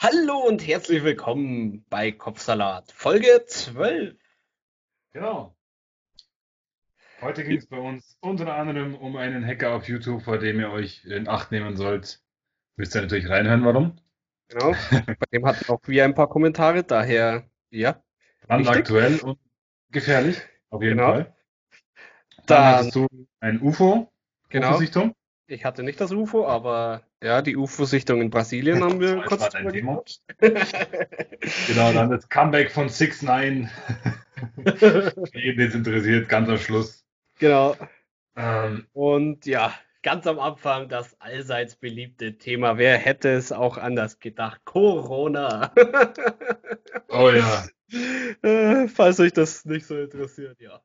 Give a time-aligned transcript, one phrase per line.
[0.00, 4.16] Hallo und herzlich willkommen bei Kopfsalat, Folge 12.
[5.12, 5.56] Genau.
[7.20, 10.70] Heute ging es bei uns unter anderem um einen Hacker auf YouTube, vor dem ihr
[10.70, 12.22] euch in Acht nehmen sollt.
[12.76, 13.98] Müsst ihr natürlich reinhören, warum.
[14.46, 14.70] Genau.
[14.90, 18.00] Bei dem hatten auch wir ein paar Kommentare, daher, ja.
[18.46, 19.40] Brandaktuell und
[19.90, 20.40] gefährlich,
[20.70, 21.10] auf jeden Genau.
[21.10, 21.36] Fall.
[22.46, 23.06] Dann Dann, hattest du
[23.40, 24.12] ein UFO,
[24.48, 24.70] genau.
[24.70, 25.12] UFO-Sichtung.
[25.50, 29.40] Ich hatte nicht das UFO, aber ja, die UFO-Sichtung in Brasilien haben wir Das kurz
[29.54, 30.02] war Thema.
[31.66, 33.70] Genau, dann das Comeback von 6 9
[35.32, 37.04] Jeden, den es interessiert, ganz am Schluss.
[37.38, 37.76] Genau.
[38.36, 39.72] Ähm, Und ja,
[40.02, 42.76] ganz am Anfang das allseits beliebte Thema.
[42.76, 44.60] Wer hätte es auch anders gedacht?
[44.66, 45.72] Corona.
[47.08, 47.64] oh ja,
[48.42, 50.82] Äh, Falls euch das nicht so interessiert, ja.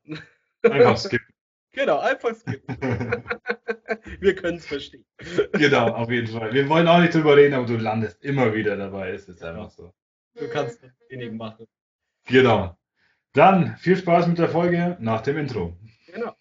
[0.62, 1.33] einfach skippen.
[1.74, 2.76] Genau, einfach skippen.
[4.20, 5.04] Wir können es verstehen.
[5.52, 6.52] genau, auf jeden Fall.
[6.52, 9.10] Wir wollen auch nicht drüber reden, aber du landest immer wieder dabei.
[9.10, 9.92] Es ist einfach so.
[10.34, 11.66] Du kannst das wenig machen.
[12.26, 12.76] Genau.
[13.32, 15.76] Dann viel Spaß mit der Folge nach dem Intro.
[16.06, 16.36] Genau.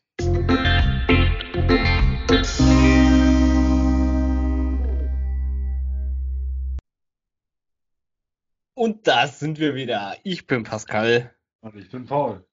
[8.75, 10.15] Und da sind wir wieder.
[10.23, 11.33] Ich bin Pascal.
[11.61, 12.45] Und ich bin Paul.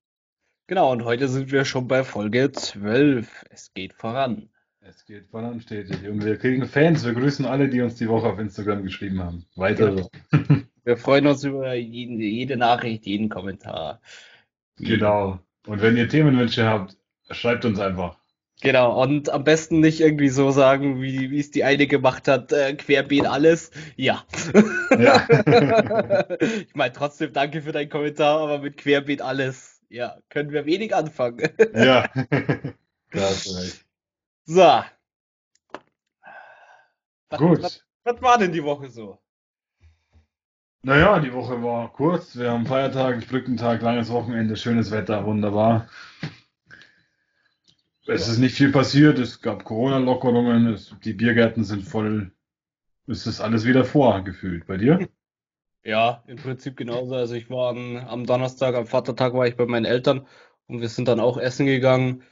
[0.71, 3.45] Genau, und heute sind wir schon bei Folge 12.
[3.51, 4.51] Es geht voran.
[4.79, 6.09] Es geht voran stetig.
[6.09, 7.05] Und wir kriegen Fans.
[7.05, 9.47] Wir grüßen alle, die uns die Woche auf Instagram geschrieben haben.
[9.57, 10.09] Weiter so.
[10.85, 14.01] Wir freuen uns über jede, jede Nachricht, jeden Kommentar.
[14.77, 15.41] Genau.
[15.67, 16.97] Und wenn ihr Themenwünsche habt,
[17.33, 18.19] schreibt uns einfach.
[18.63, 22.53] Genau, und am besten nicht irgendwie so sagen, wie, wie es die eine gemacht hat,
[22.53, 23.73] äh, querbeet alles.
[23.97, 24.25] Ja.
[24.97, 25.27] Ja.
[26.41, 30.95] Ich meine, trotzdem danke für deinen Kommentar, aber mit querbeet alles, ja, können wir wenig
[30.95, 31.49] anfangen.
[31.75, 32.09] ja.
[33.13, 33.85] Da hast recht.
[34.45, 34.85] So.
[37.29, 37.61] Was, Gut.
[37.61, 39.19] Was, was war denn die Woche so?
[40.83, 42.37] Naja, die Woche war kurz.
[42.37, 45.89] Wir haben Feiertag, Brückentag, langes Wochenende, schönes Wetter, wunderbar.
[48.07, 49.19] Es ist nicht viel passiert.
[49.19, 52.33] Es gab Corona-Lockerungen, die Biergärten sind voll.
[53.07, 54.67] Es ist alles wieder vor, gefühlt.
[54.67, 55.09] Bei dir?
[55.85, 57.15] Ja, im Prinzip genauso.
[57.15, 60.27] Also ich war am, am Donnerstag, am Vatertag war ich bei meinen Eltern
[60.67, 62.23] und wir sind dann auch essen gegangen.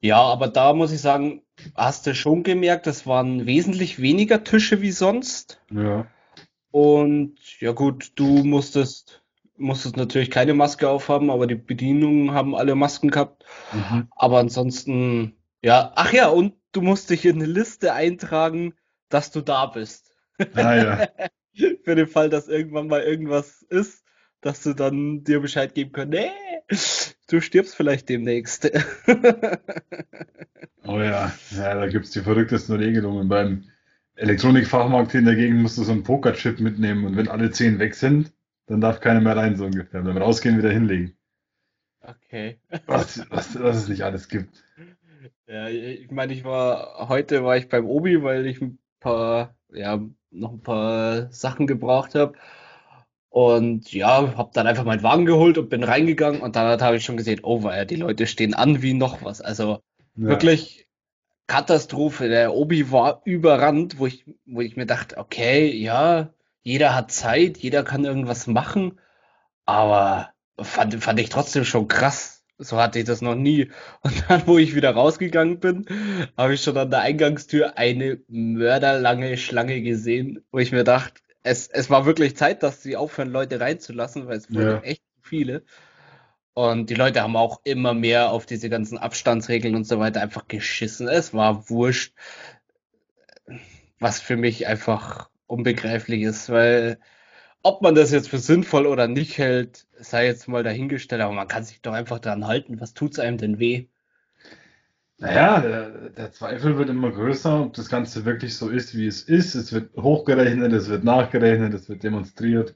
[0.00, 1.42] Ja, aber da muss ich sagen,
[1.74, 5.60] hast du schon gemerkt, es waren wesentlich weniger Tische wie sonst.
[5.70, 6.06] Ja.
[6.70, 9.22] Und ja gut, du musstest,
[9.56, 13.44] musstest natürlich keine Maske aufhaben, aber die Bedienungen haben alle Masken gehabt.
[13.72, 14.08] Mhm.
[14.16, 18.74] Aber ansonsten, ja, ach ja, und du musst dich in eine Liste eintragen,
[19.08, 20.16] dass du da bist.
[20.54, 21.08] Ah ja.
[21.84, 24.04] Für den Fall, dass irgendwann mal irgendwas ist,
[24.40, 26.30] dass du dann dir Bescheid geben kannst, nee,
[27.28, 28.70] du stirbst vielleicht demnächst.
[30.86, 31.32] Oh ja.
[31.50, 33.28] Ja, da gibt's die verrücktesten Regelungen.
[33.28, 33.64] Beim
[34.16, 35.22] Elektronikfachmarkt hier
[35.54, 38.32] musst du so einen Pokerchip mitnehmen und wenn alle zehn weg sind,
[38.66, 40.02] dann darf keiner mehr rein, so ungefähr.
[40.02, 41.16] Beim Rausgehen wieder hinlegen.
[42.00, 42.58] Okay.
[42.86, 44.64] Was, was, was es nicht alles gibt.
[45.46, 50.00] Ja, ich meine, ich war, heute war ich beim Obi, weil ich ein paar, ja,
[50.30, 52.34] noch ein paar Sachen gebraucht habe.
[53.28, 57.04] Und ja, habe dann einfach meinen Wagen geholt und bin reingegangen und dann habe ich
[57.04, 59.40] schon gesehen, oh, weil die Leute stehen an wie noch was.
[59.40, 59.80] Also
[60.16, 60.28] Ja.
[60.30, 60.88] wirklich
[61.46, 62.28] Katastrophe.
[62.28, 66.32] Der Obi war überrannt, wo ich, wo ich mir dachte, okay, ja,
[66.62, 69.00] jeder hat Zeit, jeder kann irgendwas machen,
[69.64, 72.39] aber fand, fand ich trotzdem schon krass.
[72.62, 73.70] So hatte ich das noch nie.
[74.02, 75.86] Und dann, wo ich wieder rausgegangen bin,
[76.36, 81.68] habe ich schon an der Eingangstür eine mörderlange Schlange gesehen, wo ich mir dachte, es,
[81.68, 84.80] es war wirklich Zeit, dass sie aufhören, Leute reinzulassen, weil es wurden Ja.
[84.82, 85.64] echt viele.
[86.54, 90.48] Und die Leute haben auch immer mehr auf diese ganzen Abstandsregeln und so weiter einfach
[90.48, 91.08] geschissen.
[91.08, 92.14] Es war wurscht,
[93.98, 96.98] was für mich einfach unbegreiflich ist, weil
[97.62, 101.48] ob man das jetzt für sinnvoll oder nicht hält, sei jetzt mal dahingestellt, aber man
[101.48, 102.80] kann sich doch einfach daran halten.
[102.80, 103.88] Was tut's einem denn weh?
[105.18, 109.22] Naja, der, der Zweifel wird immer größer, ob das Ganze wirklich so ist, wie es
[109.22, 109.54] ist.
[109.54, 112.74] Es wird hochgerechnet, es wird nachgerechnet, es wird demonstriert.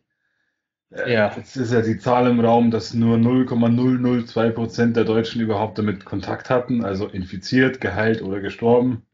[0.91, 1.37] Äh, Ja.
[1.37, 6.05] Jetzt ist ja die Zahl im Raum, dass nur 0,002 Prozent der Deutschen überhaupt damit
[6.07, 9.05] Kontakt hatten, also infiziert, geheilt oder gestorben.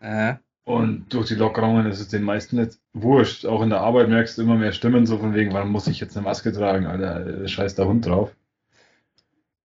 [0.00, 0.36] Äh,
[0.68, 3.46] Und durch die Lockerungen ist es den meisten jetzt wurscht.
[3.46, 5.98] Auch in der Arbeit merkst du immer mehr Stimmen, so von wegen, wann muss ich
[5.98, 8.36] jetzt eine Maske tragen, Alter, scheiß der Hund drauf.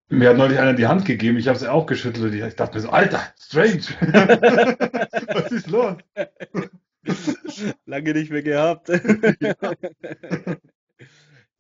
[0.08, 2.34] Mir hat neulich einer die Hand gegeben, ich habe sie auch geschüttelt.
[2.34, 3.82] Ich dachte mir so, Alter, strange.
[5.34, 5.98] Was ist los?
[7.86, 8.90] lange nicht mehr gehabt.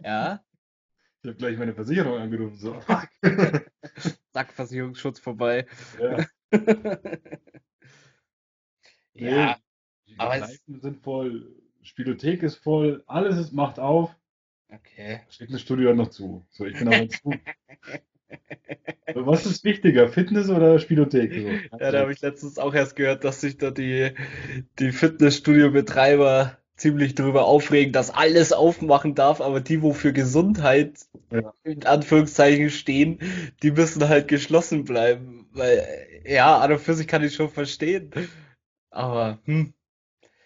[0.05, 0.41] Ja,
[1.21, 2.57] Ich habe gleich meine Versicherung angerufen.
[2.57, 3.07] So, fuck.
[4.33, 5.65] zack, Versicherungsschutz vorbei.
[5.97, 6.25] Ja.
[9.13, 9.57] Ja,
[10.07, 14.15] Die aber Kneipen sind voll, Spielothek ist voll, alles ist, macht auf.
[14.69, 15.21] Okay.
[15.29, 16.45] Fitnessstudio hat noch zu.
[16.49, 17.33] So, ich bin aber zu.
[19.13, 21.33] Was ist wichtiger, Fitness oder Spielothek?
[21.33, 21.77] So.
[21.77, 24.11] Ja, da habe ich letztens auch erst gehört, dass sich da die,
[24.79, 30.97] die Fitnessstudio-Betreiber ziemlich darüber aufregen, dass alles aufmachen darf, aber die, wo für Gesundheit
[31.31, 31.53] Ja.
[31.63, 33.19] in Anführungszeichen stehen,
[33.61, 35.47] die müssen halt geschlossen bleiben.
[35.51, 35.85] Weil,
[36.25, 38.11] ja, an und für sich kann ich schon verstehen.
[38.93, 39.73] Aber, hm,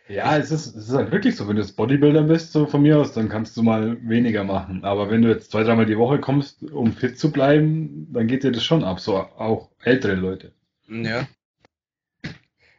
[0.09, 2.81] Ja, es ist, es ist halt wirklich so, wenn du jetzt Bodybuilder bist, so von
[2.81, 4.83] mir aus, dann kannst du mal weniger machen.
[4.85, 8.43] Aber wenn du jetzt zwei, dreimal die Woche kommst, um fit zu bleiben, dann geht
[8.43, 10.53] dir das schon ab, so auch ältere Leute.
[10.87, 11.27] ja.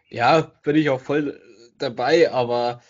[0.08, 1.40] Ja, bin ich auch voll
[1.78, 2.80] dabei, aber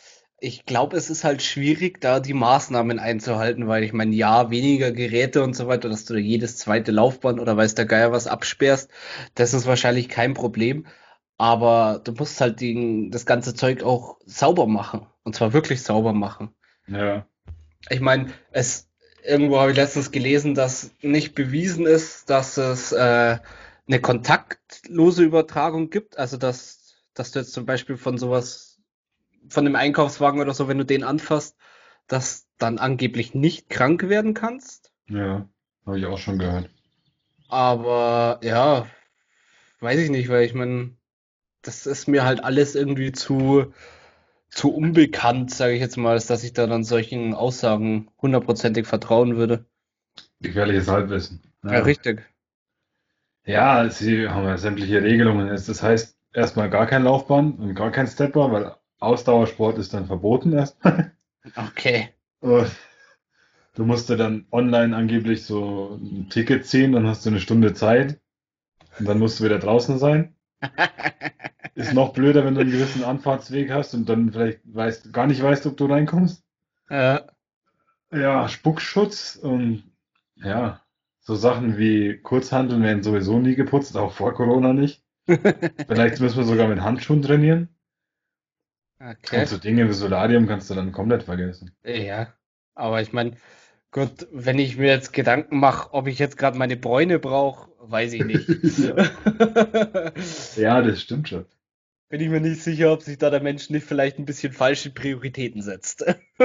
[0.40, 4.92] ich glaube, es ist halt schwierig, da die Maßnahmen einzuhalten, weil ich meine, ja, weniger
[4.92, 8.90] Geräte und so weiter, dass du jedes zweite Laufband oder weiß der Geier was absperrst,
[9.34, 10.86] das ist wahrscheinlich kein Problem.
[11.38, 15.06] Aber du musst halt den, das ganze Zeug auch sauber machen.
[15.25, 16.55] Und zwar wirklich sauber machen.
[16.88, 17.26] Ja,
[17.90, 18.90] Ich meine, es
[19.25, 23.38] irgendwo habe ich letztens gelesen, dass nicht bewiesen ist, dass es äh,
[23.88, 26.19] eine kontaktlose Übertragung gibt.
[26.19, 28.81] Also dass, dass du jetzt zum Beispiel von sowas,
[29.49, 31.56] von einem Einkaufswagen oder so, wenn du den anfasst,
[32.08, 34.93] dass dann angeblich nicht krank werden kannst.
[35.08, 35.49] ja,
[35.87, 36.70] habe ich auch schon gehört.
[37.49, 38.88] Aber ja,
[39.81, 40.97] weiß ich nicht, weil ich meine,
[41.69, 43.73] das ist mir halt alles irgendwie zu,
[44.49, 49.37] zu unbekannt, sage ich jetzt mal, als dass ich da dann solchen Aussagen hundertprozentig vertrauen
[49.37, 49.67] würde.
[50.41, 51.43] Gefährliches Halbwissen.
[51.62, 52.26] Ja, richtig.
[53.44, 55.49] Ja, sie haben ja sämtliche Regelungen.
[55.49, 60.53] Das heißt, erstmal gar kein Laufband und gar kein Stepper, weil Ausdauersport ist dann verboten
[60.53, 61.12] erstmal.
[61.56, 62.11] Okay.
[62.41, 62.69] Und
[63.79, 67.75] Du musst dir dann online angeblich so ein Ticket ziehen, dann hast du eine Stunde
[67.75, 68.20] Zeit
[68.99, 70.35] und dann musst du wieder draußen sein.
[71.75, 75.43] Ist noch blöder, wenn du einen gewissen Anfahrtsweg hast und dann vielleicht weißt, gar nicht
[75.43, 76.44] weißt, ob du reinkommst.
[76.90, 77.26] Ja,
[78.12, 79.84] Ja, Spuckschutz und
[80.37, 80.82] ja,
[81.20, 85.02] so Sachen wie Kurzhanteln werden sowieso nie geputzt, auch vor Corona nicht.
[85.87, 87.69] Vielleicht müssen wir sogar mit Handschuhen trainieren.
[89.00, 89.40] okay.
[89.40, 91.75] Und so Dinge wie Solarium kannst du dann komplett vergessen.
[91.84, 92.34] Ja,
[92.75, 93.37] aber ich meine,
[93.93, 98.12] gut, wenn ich mir jetzt Gedanken mache, ob ich jetzt gerade meine Bräune brauche, weiß
[98.14, 98.48] ich nicht.
[100.56, 101.46] Ja, das stimmt schon.
[102.10, 104.90] Bin ich mir nicht sicher, ob sich da der Mensch nicht vielleicht ein bisschen falsche
[104.90, 106.04] Prioritäten setzt.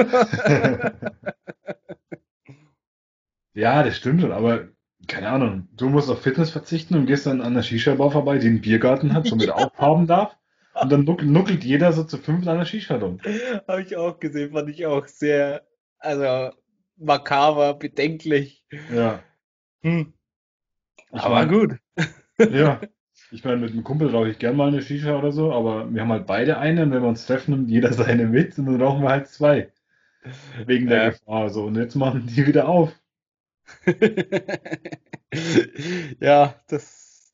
[3.54, 4.68] Ja, das stimmt schon, aber
[5.06, 8.48] keine Ahnung, du musst auf Fitness verzichten und gehst dann an der Shisha-Bar vorbei, die
[8.48, 10.36] einen Biergarten hat, schon wieder aufhaben darf.
[10.80, 13.20] Und dann nuck- nuckelt jeder so zu fünf an der Shisha rum.
[13.68, 15.64] Habe ich auch gesehen, fand ich auch sehr,
[15.98, 16.50] also
[16.96, 18.64] makaber, bedenklich.
[18.92, 19.22] Ja.
[19.82, 20.13] Hm.
[21.14, 21.78] Ich Aber mein, gut.
[22.50, 22.80] ja.
[23.30, 26.02] Ich meine, mit einem Kumpel rauche ich gern mal eine Shisha oder so, aber wir
[26.02, 28.82] haben halt beide eine und wenn wir uns treffen, nimmt jeder seine mit und dann
[28.82, 29.72] rauchen wir halt zwei.
[30.66, 31.10] Wegen der Ja.
[31.10, 31.50] Gefahr.
[31.50, 32.92] So, und jetzt machen die wieder auf.
[36.20, 37.32] Ja, das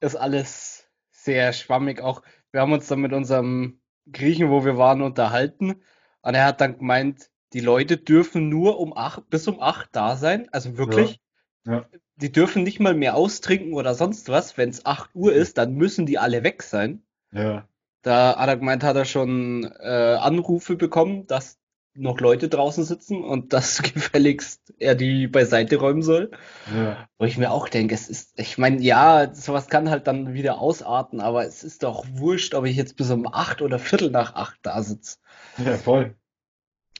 [0.00, 2.00] ist alles sehr schwammig.
[2.00, 2.22] Auch
[2.52, 3.80] wir haben uns dann mit unserem
[4.10, 5.82] Griechen, wo wir waren, unterhalten.
[6.22, 10.16] Und er hat dann gemeint, die Leute dürfen nur um acht, bis um acht da
[10.16, 10.48] sein.
[10.52, 11.20] Also wirklich,
[11.66, 11.86] Ja.
[12.16, 14.56] Die dürfen nicht mal mehr austrinken oder sonst was.
[14.56, 17.02] Wenn es 8 Uhr ist, dann müssen die alle weg sein.
[17.32, 17.66] Ja.
[18.02, 21.58] Da hat er gemeint, hat er schon äh, Anrufe bekommen, dass
[21.96, 26.30] noch Leute draußen sitzen und dass gefälligst er die beiseite räumen soll.
[26.74, 27.08] Ja.
[27.18, 30.58] Wo ich mir auch denke, es ist, ich meine, ja, sowas kann halt dann wieder
[30.58, 34.34] ausarten, aber es ist doch wurscht, ob ich jetzt bis um acht oder Viertel nach
[34.34, 35.18] acht da sitze.
[35.64, 36.14] Ja, voll.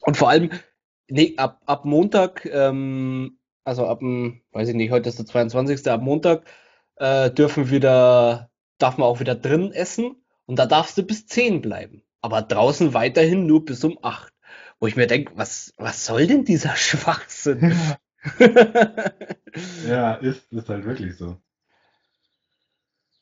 [0.01, 0.51] Und vor allem,
[1.07, 5.87] nee, ab, ab Montag, ähm, also ab dem, weiß ich nicht, heute ist der 22.
[5.91, 6.45] Ab Montag
[6.97, 11.61] äh, dürfen wieder, darf man auch wieder drin essen und da darfst du bis 10
[11.61, 12.03] bleiben.
[12.21, 14.31] Aber draußen weiterhin nur bis um 8.
[14.79, 17.75] Wo ich mir denke, was, was soll denn dieser Schwachsinn?
[19.87, 21.37] Ja, ist, ist halt wirklich so.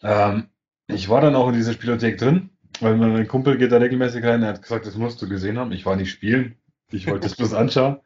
[0.01, 0.47] Ähm,
[0.87, 4.41] ich war dann auch in dieser Spielothek drin, weil mein Kumpel geht da regelmäßig rein.
[4.41, 5.71] Er hat gesagt, das musst du gesehen haben.
[5.73, 6.55] Ich war nicht spielen.
[6.89, 7.99] Ich wollte es bloß anschauen.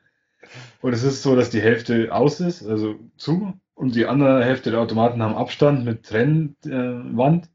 [0.82, 4.72] Und es ist so, dass die Hälfte aus ist, also zu, und die andere Hälfte
[4.72, 6.66] der Automaten haben Abstand mit Trennwand.
[6.66, 7.50] Äh, Wand.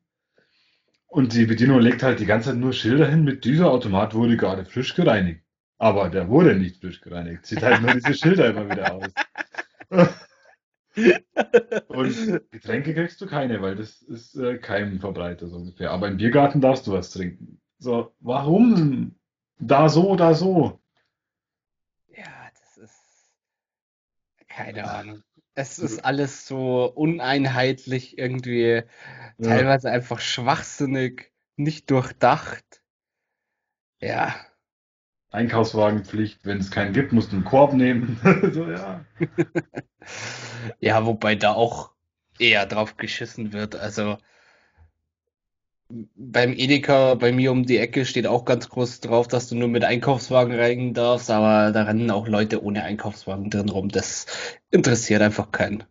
[1.09, 4.37] und die Bedienung legt halt die ganze Zeit nur Schilder hin mit dieser Automat wurde
[4.37, 5.43] gerade frisch gereinigt.
[5.79, 7.45] Aber der wurde nicht frisch gereinigt.
[7.47, 9.09] Zieht halt nur diese Schilder immer wieder aus.
[11.89, 15.91] Und Getränke kriegst du keine, weil das ist äh, Keimverbreiter so ungefähr.
[15.91, 17.61] Aber im Biergarten darfst du was trinken.
[17.79, 19.15] So, warum?
[19.59, 20.81] Da so, da so.
[22.09, 23.35] Ja, das ist
[24.55, 25.23] keine Ahnung.
[25.55, 28.83] Es ist alles so uneinheitlich, irgendwie
[29.39, 32.83] Ja, teilweise einfach schwachsinnig, nicht durchdacht.
[34.01, 34.35] Ja,
[35.31, 38.21] Einkaufswagenpflicht, wenn es keinen gibt, musst du einen Korb nehmen.
[38.53, 39.05] so, ja.
[40.81, 41.93] Ja, wobei da auch
[42.39, 43.77] eher drauf geschissen wird.
[43.77, 44.19] Also
[46.17, 49.69] beim Edeka bei mir um die Ecke steht auch ganz groß drauf, dass du nur
[49.69, 53.89] mit Einkaufswagen rein darfst, aber da rennen auch Leute ohne Einkaufswagen drin rum.
[53.89, 54.27] Das
[54.71, 55.85] interessiert einfach keinen.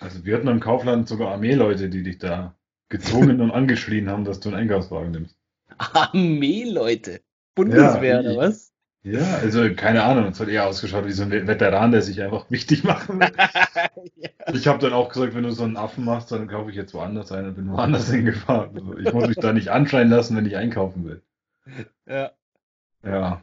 [0.00, 2.54] Also wir hatten im Kaufland sogar Armeeleute, die dich da
[2.88, 5.36] gezwungen und angeschrien haben, dass du einen Einkaufswagen nimmst.
[5.78, 7.20] Armeeleute?
[7.54, 8.73] Bundeswehr Ja, oder was?
[9.04, 12.50] Ja, also keine Ahnung, es hat eher ausgeschaut wie so ein Veteran, der sich einfach
[12.50, 13.30] wichtig machen will.
[14.16, 14.30] Ja.
[14.52, 16.92] Ich habe dann auch gesagt, wenn du so einen Affen machst, dann kaufe ich jetzt
[16.94, 18.76] woanders ein und bin woanders hingefahren.
[18.76, 21.22] Also ich muss mich da nicht anschreien lassen, wenn ich einkaufen will.
[22.06, 22.32] Ja.
[23.02, 23.42] Ja,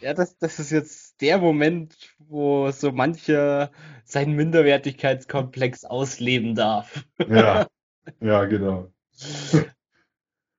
[0.00, 3.70] Ja, das, das ist jetzt der Moment, wo so mancher
[4.04, 7.04] seinen Minderwertigkeitskomplex ausleben darf.
[7.28, 7.66] ja,
[8.20, 8.90] ja, genau.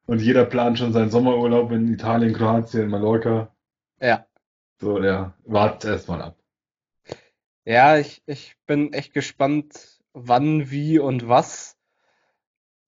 [0.06, 3.54] Und jeder plant schon seinen Sommerurlaub in Italien, Kroatien, Mallorca.
[4.02, 4.26] Ja.
[4.84, 6.38] So, ja, wartet erstmal ab.
[7.66, 11.78] Ja, ich, ich bin echt gespannt, wann, wie und was,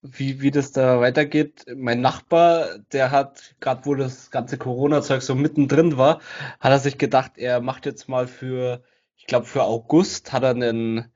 [0.01, 1.65] wie, wie das da weitergeht.
[1.75, 6.21] Mein Nachbar, der hat, gerade wo das ganze Corona-Zeug so mittendrin war,
[6.59, 8.83] hat er sich gedacht, er macht jetzt mal für,
[9.15, 11.11] ich glaube für August hat er einen,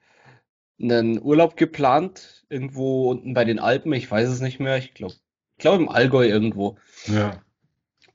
[0.81, 5.15] einen Urlaub geplant, irgendwo unten bei den Alpen, ich weiß es nicht mehr, ich glaube,
[5.57, 6.77] ich glaube im Allgäu irgendwo.
[7.07, 7.43] Ja,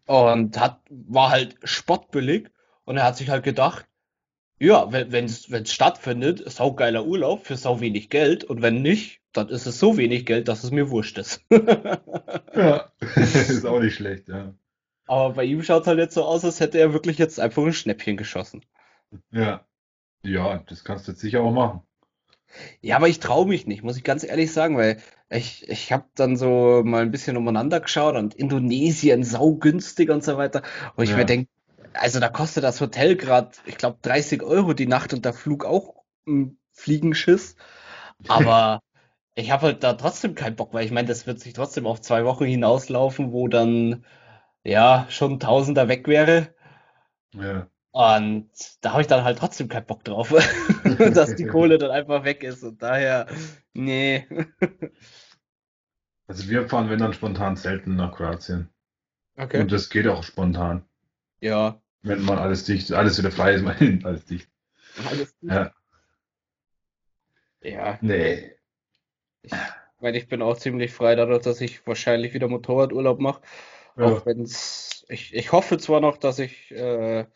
[0.07, 2.51] Und hat, war halt spottbillig
[2.85, 3.87] und er hat sich halt gedacht,
[4.61, 9.21] ja, wenn es es stattfindet, ist saugeiler Urlaub für sau wenig Geld und wenn nicht,
[9.33, 11.45] dann ist es so wenig Geld, dass es mir wurscht ist.
[12.55, 14.55] ja, ist auch nicht schlecht, ja.
[15.07, 17.73] Aber bei ihm schaut halt jetzt so aus, als hätte er wirklich jetzt einfach ein
[17.73, 18.67] Schnäppchen geschossen.
[19.33, 19.67] Ja,
[20.25, 21.83] ja, das kannst du jetzt sicher auch machen.
[22.81, 26.07] Ja, aber ich traue mich nicht, muss ich ganz ehrlich sagen, weil ich, ich habe
[26.15, 30.63] dann so mal ein bisschen umeinander geschaut und Indonesien saugünstig und so weiter.
[30.97, 31.49] Und ich mir Ja, denke,
[31.95, 35.65] also da kostet das Hotel gerade, ich glaube, 30 Euro die Nacht und der Flug
[35.65, 37.57] auch ein Fliegenschiss.
[38.29, 38.81] Aber
[39.35, 42.01] ich habe halt da trotzdem keinen Bock, weil ich meine, das wird sich trotzdem auf
[42.01, 44.05] zwei Wochen hinauslaufen, wo dann
[44.65, 46.55] ja schon ein Tausender weg wäre.
[47.33, 47.69] ja.
[47.93, 50.31] Und da habe ich dann halt trotzdem keinen Bock drauf,
[51.15, 52.65] dass die Kohle dann einfach weg ist.
[52.65, 53.27] Und daher,
[53.73, 54.27] nee.
[56.27, 58.71] Also wir fahren, wenn dann spontan selten nach Kroatien.
[59.37, 59.61] Okay.
[59.61, 60.89] Und das geht auch spontan.
[61.41, 64.49] Ja, Wenn man alles dicht, alles wieder frei ist, mein, alles dicht.
[65.09, 65.51] alles gut.
[65.53, 65.73] Ja,
[67.63, 68.53] Ja, nee.
[69.43, 69.53] ich
[70.01, 73.43] meine, ich bin auch ziemlich frei dadurch, dass ich wahrscheinlich wieder Motorradurlaub mache.
[73.97, 77.27] Ja, Auch wenn's, ich, ich hoffe zwar noch, dass ich äh,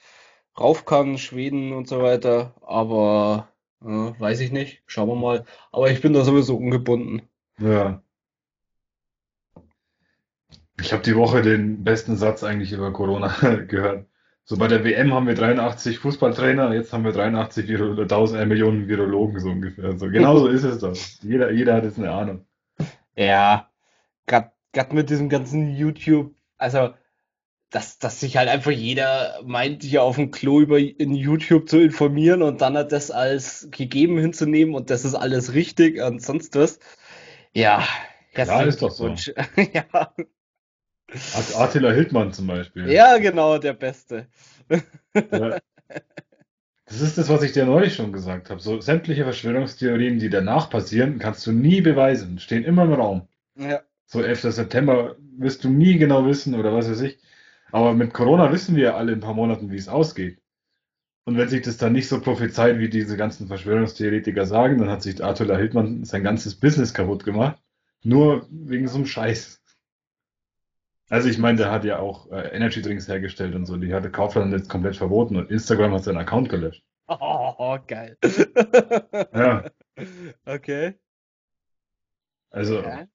[0.59, 4.83] rauf kann, Schweden und so weiter, aber äh, weiß ich nicht.
[4.87, 5.45] Schauen wir mal.
[5.73, 7.23] Aber ich bin da sowieso ungebunden.
[7.59, 8.03] ja.
[10.81, 13.29] Ich habe die Woche den besten Satz eigentlich über Corona
[13.69, 14.08] gehört.
[14.51, 18.47] So bei der WM haben wir 83 Fußballtrainer, jetzt haben wir 83 Viro 1000 äh,
[18.47, 19.99] Millionen Virologen so ungefähr.
[19.99, 20.97] So genau so ist es doch.
[21.23, 22.47] Jeder, jeder hat jetzt eine Ahnung.
[23.15, 23.69] Ja,
[24.25, 26.95] gerade mit diesem ganzen YouTube, also
[27.69, 31.79] dass, dass sich halt einfach jeder meint, hier auf dem Klo über in YouTube zu
[31.83, 36.57] informieren und dann hat das als gegeben hinzunehmen und das ist alles richtig und sonst
[36.57, 36.79] was.
[37.53, 37.85] Ja,
[38.31, 39.09] herzlichen ist doch so.
[39.75, 40.15] Ja,
[41.11, 42.91] At- Attila Hildmann zum Beispiel.
[42.91, 44.27] ja, genau, der Beste.
[45.15, 45.59] Ja.
[46.85, 48.61] Das ist das, was ich dir neulich schon gesagt habe.
[48.61, 52.39] So sämtliche Verschwörungstheorien, die danach passieren, kannst du nie beweisen.
[52.39, 53.29] Stehen immer im Raum.
[53.57, 54.43] Ja, So 11.
[54.55, 57.19] September wirst du nie genau wissen oder was weiß ich.
[57.73, 60.41] Aber mit Corona wissen wir alle in ein paar Monaten, wie es ausgeht.
[61.25, 65.03] Und wenn sich das dann nicht so prophezeit, wie diese ganzen Verschwörungstheoretiker sagen, dann hat
[65.03, 67.61] sich Attila Hildmann sein ganzes Business kaputt gemacht.
[68.03, 69.61] Nur wegen so einem Scheiß.
[71.11, 73.77] Also ich meine, der hat ja auch äh, Energy Drinks hergestellt und so.
[73.77, 76.83] Die hatte Kaufland jetzt komplett verboten und Instagram hat seinen Account gelöscht.
[77.09, 78.17] oh, geil.
[79.33, 79.65] Ja,
[80.47, 80.99] Okay.
[82.51, 83.07] also Ja.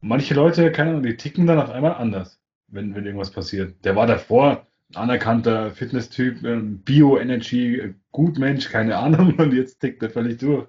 [0.00, 3.84] manche Leute, keine Ahnung, die ticken dann auf einmal anders, wenn, wenn irgendwas passiert.
[3.84, 10.02] Der war davor ein anerkannter Fitnesstyp, ähm, Bio-Energy, äh, Gutmensch, keine Ahnung, und jetzt tickt
[10.02, 10.68] er völlig durch.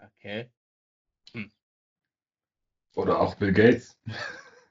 [0.00, 0.50] Okay.
[1.34, 1.50] Hm.
[2.94, 3.98] Oder auch Bill Gates.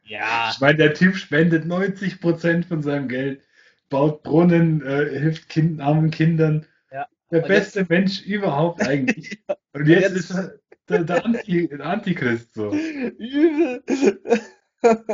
[0.10, 3.48] Ja, Ich meine, der Typ spendet 90% von seinem Geld,
[3.90, 6.66] baut Brunnen, äh, hilft kind, armen Kindern.
[6.92, 7.08] ja.
[7.32, 9.44] Der Und jetzt, beste Mensch überhaupt eigentlich.
[9.74, 12.84] Und und jetzt ist jetzt er der, der, Anti, der Antichrist so.
[13.18, 13.84] übel.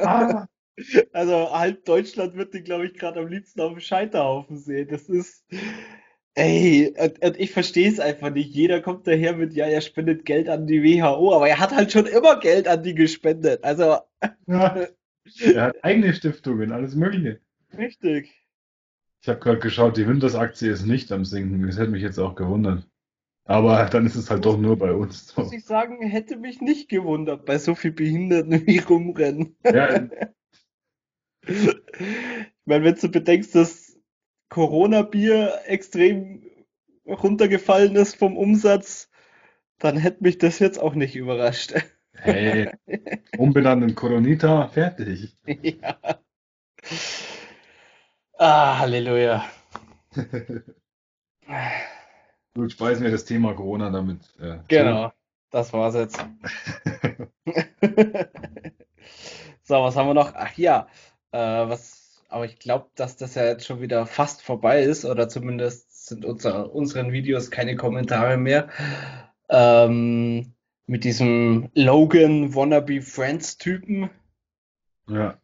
[0.01, 0.47] Ah,
[1.13, 4.87] Also halb Deutschland wird den, glaube ich, gerade am liebsten auf dem Scheiterhaufen sehen.
[4.89, 5.45] Das ist,
[6.35, 8.53] ey, und, und ich verstehe es einfach nicht.
[8.53, 11.91] Jeder kommt daher mit, ja, er spendet Geld an die WHO, aber er hat halt
[11.91, 13.63] schon immer Geld an die gespendet.
[13.63, 13.97] Also,
[14.47, 14.87] ja.
[15.41, 17.39] Er hat eigene Stiftungen, alles Mögliche.
[17.75, 18.31] richtig.
[19.23, 21.65] Ich habe gerade geschaut, die Windows-Aktie ist nicht am Sinken.
[21.65, 22.87] Das hätte mich jetzt auch gewundert.
[23.45, 25.41] Aber dann ist es halt doch nur bei uns so.
[25.41, 29.55] Muss ich sagen, hätte mich nicht gewundert bei so viel Behinderten wie rumrennen.
[29.63, 30.07] Ja,
[31.47, 33.84] Ich meine, wenn du bedenkst, dass
[34.55, 36.41] Corona-Bier extrem
[37.05, 39.09] runtergefallen ist vom Umsatz,
[39.79, 41.73] dann hätte mich das jetzt auch nicht überrascht.
[42.13, 42.71] hey,
[43.37, 45.35] umbenannt in Coronita, fertig.
[45.45, 45.97] Ja.
[48.37, 49.43] Ah, Halleluja.
[52.55, 54.21] Gut, speisen wir das Thema Corona damit.
[54.39, 55.11] Äh, Genau,
[55.51, 56.25] das war's jetzt.
[59.67, 60.31] So, was haben wir noch?
[60.35, 60.87] Ach ja,
[61.31, 62.04] äh, was,
[62.35, 66.25] aber ich glaube, dass das ja jetzt schon wieder fast vorbei ist, oder zumindest sind
[66.25, 68.67] unser, unseren Videos keine Kommentare mehr.
[69.47, 70.53] Ähm,
[70.85, 74.09] mit diesem Logan Wannabe Friends Typen.
[75.07, 75.39] Ja.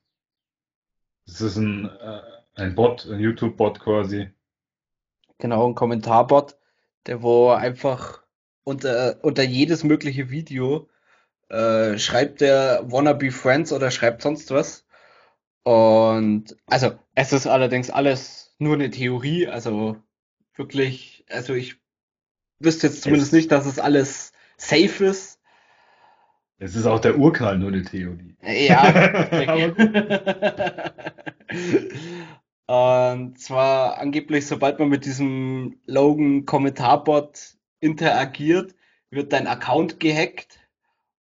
[1.25, 2.21] Das ist ein, äh,
[2.55, 4.29] ein Bot, ein YouTube-Bot quasi.
[5.37, 6.57] Genau, ein Kommentarbot,
[7.05, 8.21] der wo einfach
[8.65, 10.89] unter, unter jedes mögliche Video
[11.47, 14.85] äh, schreibt der Wannabe Friends oder schreibt sonst was.
[15.63, 19.97] Und also es ist allerdings alles nur eine Theorie, also
[20.55, 21.75] wirklich, also ich
[22.59, 25.39] wüsste jetzt zumindest Es- nicht, dass es alles safe ist.
[26.59, 28.35] Es ist auch der Urknall nur eine Theorie.
[28.43, 28.83] Ja,
[32.67, 38.75] Und zwar angeblich, sobald man mit diesem Logan Kommentarbot interagiert,
[39.09, 40.59] wird dein Account gehackt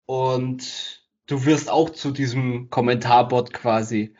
[0.05, 4.13] und du wirst auch zu diesem Kommentarbot quasi.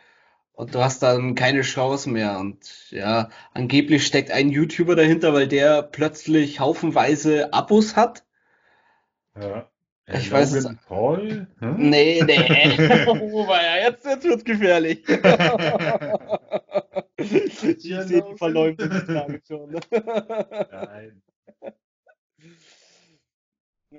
[0.54, 2.38] Und du hast dann keine Chance mehr.
[2.38, 8.24] Und ja, angeblich steckt ein YouTuber dahinter, weil der plötzlich haufenweise Abos hat.
[9.40, 9.68] Ja.
[10.12, 11.46] Ich weiß es- Logan Paul?
[11.60, 11.76] Hm?
[11.90, 12.76] Nee, nee.
[13.08, 13.46] Oh,
[13.86, 15.02] jetzt, jetzt wird's gefährlich.
[17.18, 19.70] Ich sehe die Verleumdung gerade schon.
[19.90, 21.22] Nein.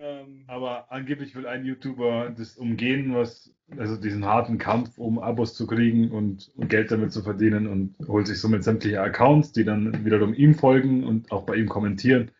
[0.02, 5.54] Ähm, Aber angeblich will ein YouTuber das umgehen, was, also diesen harten Kampf, um Abos
[5.54, 9.64] zu kriegen und, und Geld damit zu verdienen und holt sich somit sämtliche Accounts, die
[9.64, 12.32] dann wiederum ihm folgen und auch bei ihm kommentieren.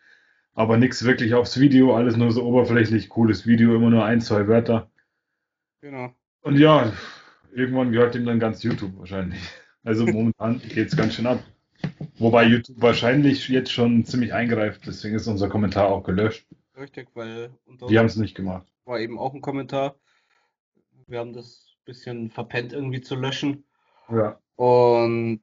[0.56, 4.48] Aber nichts wirklich aufs Video, alles nur so oberflächlich, cooles Video, immer nur ein, zwei
[4.48, 4.90] Wörter.
[5.82, 6.14] genau.
[6.42, 6.92] Und ja,
[7.54, 9.40] irgendwann gehört ihm dann ganz YouTube wahrscheinlich.
[9.84, 11.44] Also momentan geht's ganz schön ab.
[12.18, 16.46] Wobei YouTube wahrscheinlich jetzt schon ziemlich eingreift, deswegen ist unser Kommentar auch gelöscht.
[16.78, 18.66] Richtig, weil unter Die haben es nicht gemacht.
[18.86, 19.96] war eben auch ein Kommentar.
[21.08, 23.66] Wir haben das bisschen verpennt irgendwie zu löschen.
[24.10, 24.40] Ja.
[24.56, 25.42] Und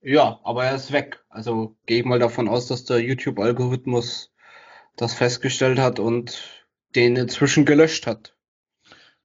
[0.00, 1.24] ja, aber er ist weg.
[1.28, 4.32] Also gehe ich mal davon aus, dass der YouTube-Algorithmus
[4.96, 8.36] das festgestellt hat und den inzwischen gelöscht hat.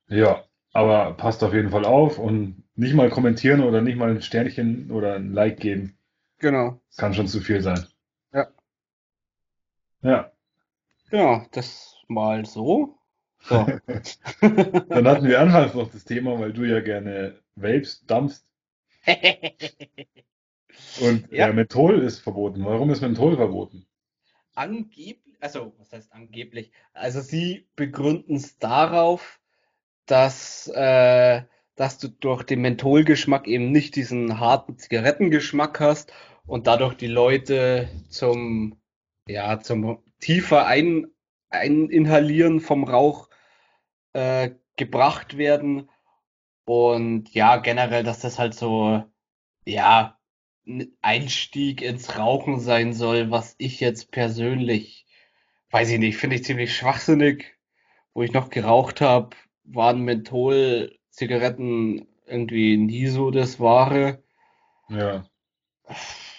[0.07, 4.21] Ja, aber passt auf jeden Fall auf und nicht mal kommentieren oder nicht mal ein
[4.21, 5.97] Sternchen oder ein Like geben.
[6.37, 6.79] Genau.
[6.89, 7.85] Das kann schon zu viel sein.
[8.31, 8.47] Ja.
[10.01, 10.31] Ja.
[11.09, 12.97] Genau, das mal so.
[13.39, 13.65] So.
[14.41, 18.45] Dann hatten wir anfangs noch das Thema, weil du ja gerne Vapes dampfst
[20.95, 21.47] und Ja.
[21.47, 22.65] äh, Menthol ist verboten.
[22.65, 23.87] Warum ist Menthol verboten?
[24.55, 26.71] Angeblich, also was heißt angeblich?
[26.93, 29.39] Also sie begründen es darauf,
[30.07, 31.43] dass, äh,
[31.75, 36.13] dass du durch den Mentholgeschmack eben nicht diesen harten Zigarettengeschmack hast
[36.47, 38.77] und dadurch die Leute zum,
[39.27, 41.07] ja, zum tiefer ein,
[41.49, 43.29] eininhalieren vom Rauch
[44.13, 45.89] äh, gebracht werden.
[46.65, 49.03] Und ja, generell, dass das halt so,
[49.65, 50.17] ja,
[50.67, 55.05] ein Einstieg ins Rauchen sein soll, was ich jetzt persönlich,
[55.71, 57.55] weiß ich nicht, finde ich ziemlich schwachsinnig.
[58.13, 64.23] Wo ich noch geraucht habe, waren Menthol-Zigaretten irgendwie nie so das Wahre.
[64.89, 65.25] Ja.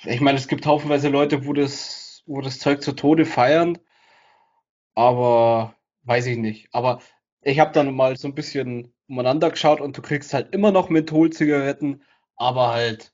[0.05, 3.79] Ich meine, es gibt haufenweise Leute, wo das, wo das Zeug zu Tode feiern,
[4.95, 6.69] aber weiß ich nicht.
[6.73, 7.01] Aber
[7.43, 10.91] ich habe dann mal so ein bisschen umeinander geschaut und du kriegst halt immer noch
[10.91, 12.03] Menthol-Zigaretten,
[12.37, 13.13] aber halt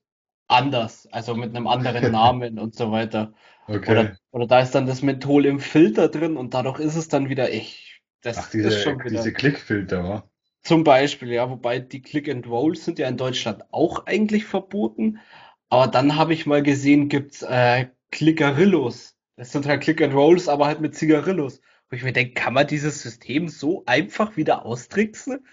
[0.49, 3.33] anders, also mit einem anderen Namen und so weiter.
[3.67, 3.93] Okay.
[3.93, 7.29] Oder, oder da ist dann das Menthol im Filter drin und dadurch ist es dann
[7.29, 8.03] wieder ich.
[8.21, 9.11] Das Ach, ist diese, schon wieder.
[9.11, 10.31] diese Klickfilter, wa?
[10.63, 15.21] Zum Beispiel, ja, wobei die Click and Rolls sind ja in Deutschland auch eigentlich verboten.
[15.69, 19.17] Aber dann habe ich mal gesehen, gibt's äh, Clickerillos.
[19.37, 21.61] Das sind halt Click and Rolls, aber halt mit Zigarillos.
[21.91, 25.45] Wo ich mir denke, kann man dieses System so einfach wieder austricksen,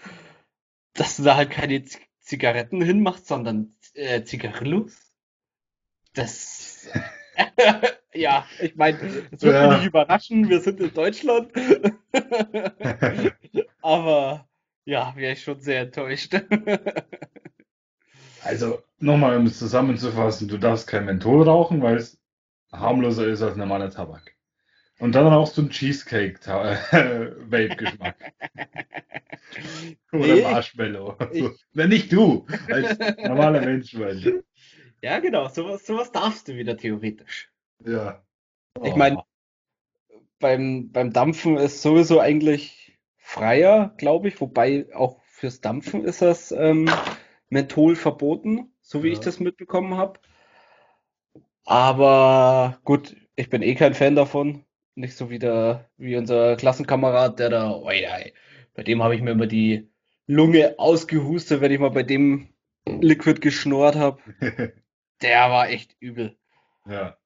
[0.94, 5.12] dass du da halt keine Z Zigaretten hinmachst, sondern äh, Zigarillos?
[6.14, 6.88] Das.
[8.14, 8.98] ja, ich meine,
[9.32, 9.76] es wird Ja.
[9.76, 11.50] mich überraschen, wir sind in Deutschland.
[13.82, 14.48] Aber
[14.84, 16.32] ja, wäre ich schon sehr enttäuscht.
[18.44, 22.18] Also, nochmal, um es zusammenzufassen, du darfst kein Menthol rauchen, weil es
[22.72, 24.34] harmloser ist als normaler Tabak.
[24.98, 28.16] Und dann rauchst du einen Cheesecake-Vape-Geschmack.
[30.12, 31.16] Oder Nee, Marshmallow.
[31.32, 31.50] ich, So.
[31.72, 34.44] Wenn nicht du, als normaler Mensch, weil.
[35.02, 37.50] ja, genau, sowas, sowas darfst du wieder theoretisch.
[37.84, 38.22] Ja.
[38.82, 38.96] Ich Oh.
[38.96, 39.22] meine,
[40.38, 46.52] beim, beim Dampfen ist sowieso eigentlich freier, glaube ich, wobei auch fürs Dampfen ist das
[46.52, 46.88] ähm,
[47.48, 49.24] Menthol verboten, so wie ich Ja.
[49.24, 50.20] das mitbekommen habe.
[51.64, 54.64] Aber gut, ich bin eh kein Fan davon.
[54.94, 58.18] Nicht so wie der, wie unser Klassenkamerad, der da, oh ja,
[58.74, 59.90] bei dem habe ich mir immer die
[60.26, 62.48] Lunge ausgehustet, wenn ich mal bei dem
[62.86, 64.20] Liquid geschnurrt habe.
[65.22, 66.36] Der war echt übel.
[66.84, 67.16] Ja.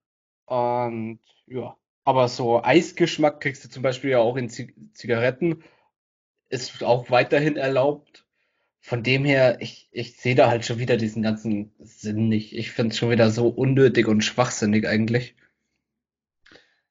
[0.45, 5.65] Und ja, aber so Eisgeschmack kriegst du zum Beispiel ja auch in Zi Zigaretten,
[6.51, 8.26] ist auch weiterhin erlaubt.
[8.87, 12.57] Von dem her, ich, ich sehe da halt schon wieder diesen ganzen Sinn nicht.
[12.57, 15.35] Ich finde es schon wieder so unnötig und schwachsinnig eigentlich.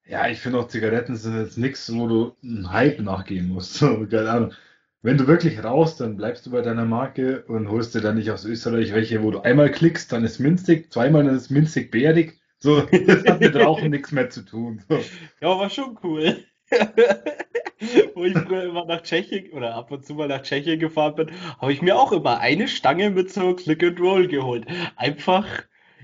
[0.04, 3.76] Ja, ich finde auch Zigaretten sind jetzt nichts, wo du einen Hype nachgehen musst.
[3.78, 4.52] So, keine Ahnung.
[5.00, 8.30] Wenn du wirklich rauchst, dann bleibst du bei deiner Marke und holst dir dann nicht
[8.30, 12.38] aus Österreich welche, wo du einmal klickst, dann ist minzig, zweimal, dann ist minzig bärig.
[12.58, 14.82] So, das hat mit Rauchen nichts mehr zu tun.
[14.86, 15.00] So.
[15.40, 16.44] Ja, war schon cool.
[18.14, 21.30] Wo ich früher immer nach Tschechien oder ab und zu mal nach Tschechien gefahren bin,
[21.58, 24.66] habe ich mir auch immer eine Stange mit so Click and Roll geholt.
[24.96, 25.46] Einfach,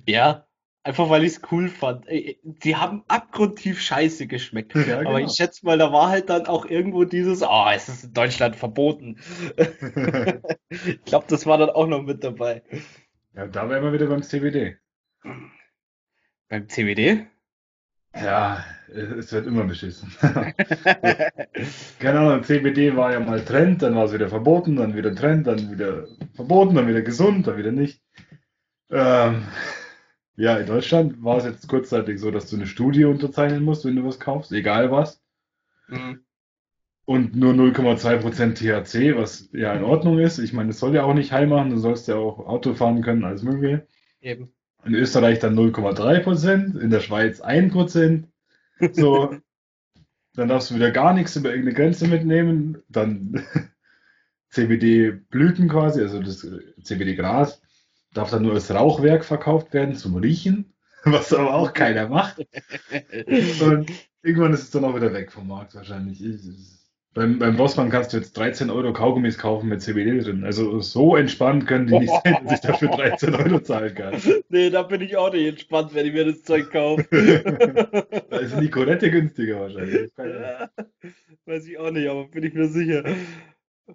[0.06, 0.46] ja,
[0.82, 2.06] einfach weil ich es cool fand.
[2.08, 4.74] Äh, Die haben abgrundtief scheiße geschmeckt.
[4.86, 5.32] Ja, Aber ich genau.
[5.34, 9.18] schätze mal, da war halt dann auch irgendwo dieses, oh, es ist in Deutschland verboten.
[10.70, 12.62] Ich glaube, das war dann auch noch mit dabei.
[13.34, 14.78] Ja, da wären wir wieder beim CBD.
[16.48, 17.26] Beim CBD?
[18.14, 20.12] Ja, es wird immer beschissen.
[21.98, 25.46] Keine Ahnung, CBD war ja mal Trend, dann war es wieder verboten, dann wieder Trend,
[25.46, 28.02] dann wieder verboten, dann wieder gesund, dann wieder nicht.
[28.90, 29.46] Ähm,
[30.36, 33.96] ja, in Deutschland war es jetzt kurzzeitig so, dass du eine Studie unterzeichnen musst, wenn
[33.96, 35.22] du was kaufst, egal was.
[35.88, 36.24] Mhm.
[37.04, 40.38] Und nur 0,2% THC, was ja in Ordnung ist.
[40.38, 43.02] Ich meine, das soll ja auch nicht heil machen, du sollst ja auch Auto fahren
[43.02, 43.86] können, alles Mögliche.
[44.20, 44.52] Eben.
[44.84, 48.24] In Österreich dann 0,3%, in der Schweiz 1%.
[48.92, 49.36] So,
[50.34, 52.82] dann darfst du wieder gar nichts über irgendeine Grenze mitnehmen.
[52.88, 53.44] Dann
[54.50, 56.46] CBD-Blüten quasi, also das
[56.82, 57.62] CBD-Gras,
[58.12, 62.38] darf dann nur als Rauchwerk verkauft werden zum Riechen, was aber auch keiner macht.
[62.38, 63.90] Und
[64.22, 66.22] irgendwann ist es dann auch wieder weg vom Markt wahrscheinlich.
[66.22, 66.81] Ich,
[67.14, 70.44] beim, beim Rossmann kannst du jetzt 13 Euro Kaugummis kaufen mit CBD drin.
[70.44, 74.20] Also so entspannt können die nicht sein, dass ich dafür 13 Euro zahlen kann.
[74.48, 77.06] Nee, da bin ich auch nicht entspannt, wenn ich mir das Zeug kaufe.
[78.30, 80.10] Da ist Nicorette günstiger wahrscheinlich.
[80.16, 80.70] Ja,
[81.44, 83.04] weiß ich auch nicht, aber bin ich mir sicher.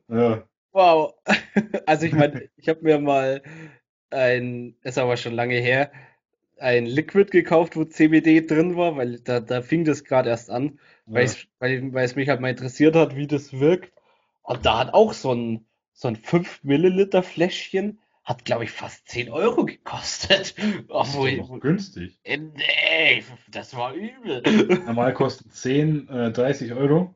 [0.08, 0.44] Ja,
[0.78, 1.16] Wow.
[1.88, 3.42] Also ich meine, ich habe mir mal
[4.12, 5.92] ein, ist aber schon lange her,
[6.60, 10.80] ein Liquid gekauft, wo CBD drin war, weil da, da fing das gerade erst an,
[11.06, 11.34] weil, ja.
[11.60, 13.94] weil, es mich halt mal interessiert hat, wie das wirkt.
[14.44, 19.08] Und da hat auch so ein, so ein 5 Milliliter Fläschchen, hat glaube ich fast
[19.10, 20.30] 10 Euro gekostet.
[20.40, 22.20] Das ist Obwohl, doch noch günstig.
[22.24, 24.42] äh, nee, das war übel.
[24.86, 27.16] Normal kostet 10, äh, 30 Euro.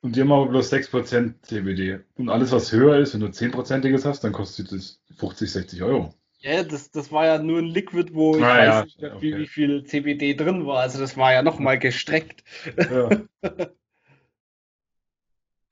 [0.00, 2.00] Und die haben aber bloß 6% CBD.
[2.16, 6.14] Und alles, was höher ist, wenn du 10%iges hast, dann kostet es 50, 60 Euro.
[6.46, 9.06] Ja, das, das war ja nur ein Liquid, wo ich Ah, weiß ja, nicht, wie,
[9.06, 9.38] okay.
[9.38, 10.78] wie viel CBD drin war.
[10.78, 12.44] Also das war ja nochmal gestreckt.
[12.76, 13.10] Ja.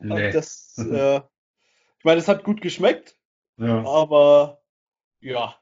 [0.00, 0.32] Nee.
[0.32, 3.16] das, äh, ich meine, es hat gut geschmeckt,
[3.56, 3.87] Ja.
[3.87, 4.60] aber
[5.20, 5.56] ja,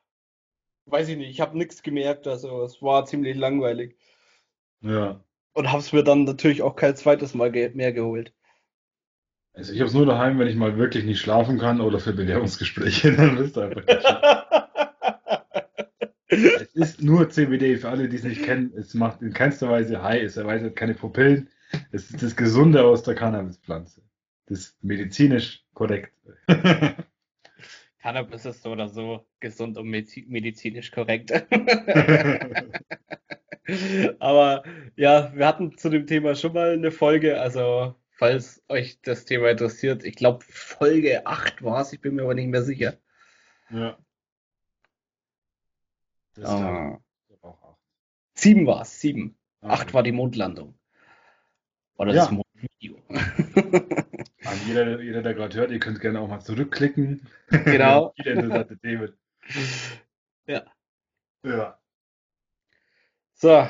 [0.87, 3.96] weiß ich nicht, ich habe nichts gemerkt, also es war ziemlich langweilig.
[4.81, 5.22] Ja.
[5.53, 8.35] Und habe es mir dann natürlich auch kein zweites Mal ge mehr geholt.
[9.55, 12.12] Also ich habe es nur daheim, wenn ich mal wirklich nicht schlafen kann oder für
[12.12, 13.85] Bewerbungsgespräche, dann bist du einfach.
[16.33, 18.73] Es ist nur CBD, für alle, die es nicht kennen.
[18.77, 21.49] Es macht in keinster Weise high, es erweitert keine Pupillen.
[21.90, 24.03] Es ist das Gesunde aus der Cannabispflanze.
[24.47, 26.12] Das ist medizinisch korrekt.
[28.03, 31.33] Cannabis ist so oder so gesund und medizi- medizinisch korrekt.
[34.18, 34.64] Aber
[34.97, 39.51] ja, wir hatten zu dem Thema schon mal eine Folge, also falls euch das Thema
[39.51, 42.99] interessiert, ich glaube Folge 8 war es, ich bin mir aber nicht mehr sicher.
[43.71, 43.97] Ja.
[46.35, 46.99] Das Ah.
[47.42, 47.79] acht.
[48.35, 49.37] 7 war es, 7.
[49.61, 50.75] Ah, 8 war die Mondlandung.
[51.97, 52.23] Oder Ja.
[52.23, 52.97] das Mondvideo.
[53.09, 57.27] An jeder, jeder, der gerade hört, ihr könnt gerne auch mal zurückklicken.
[57.49, 58.12] Genau.
[58.16, 59.12] Viele interessante Themen.
[60.47, 60.64] Ja.
[61.45, 61.79] Ja.
[63.35, 63.66] So,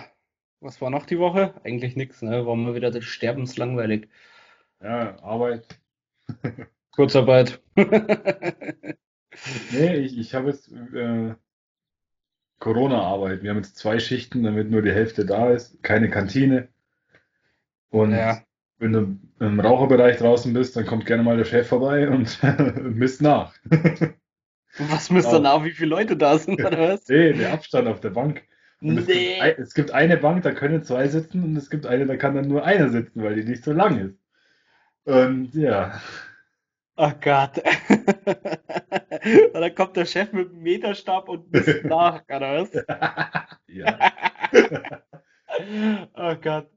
[0.61, 1.55] was war noch die Woche?
[1.65, 2.47] Eigentlich nichts, ne?
[2.47, 4.09] War mal wieder das sterbenslangweilig.
[4.81, 5.81] Ja, Arbeit.
[6.93, 7.61] Kurzarbeit.
[9.71, 11.35] Nee, ich, ich habe jetzt äh,
[12.63, 13.43] Corona-Arbeit.
[13.43, 15.83] Wir haben jetzt zwei Schichten, damit nur die Hälfte da ist.
[15.83, 16.69] Keine Kantine.
[17.91, 18.41] Und Ja.
[18.79, 22.39] wenn du im Raucherbereich draußen bist, dann kommt gerne mal der Chef vorbei und
[22.83, 23.53] misst nach.
[24.79, 25.33] Was misst Auch.
[25.33, 27.09] dann nach, wie viele Leute da sind, oder was?
[27.09, 28.43] Nee, der Abstand auf der Bank.
[28.81, 29.55] Und es, gibt Nee.
[29.59, 32.47] es gibt eine Bank, da können zwei sitzen und es gibt eine, da kann dann
[32.49, 34.19] nur einer sitzen, weil die nicht so lang ist.
[35.05, 36.01] Und ja,
[36.97, 37.59] Oh Gott.
[39.55, 42.73] Und dann kommt der Chef mit dem Meterstab und misst nach, oder was?
[43.69, 44.13] ja,
[46.15, 46.71] Oh Gott.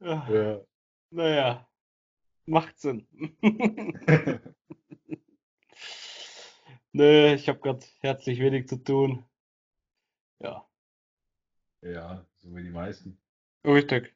[0.00, 0.60] ja.
[1.10, 1.68] Naja,
[2.46, 3.06] macht Sinn.
[6.92, 9.24] Nö, ich habe gerade herzlich wenig zu tun.
[10.40, 10.66] Ja,
[11.82, 13.18] Ja, so wie die meisten.
[13.64, 14.14] richtig.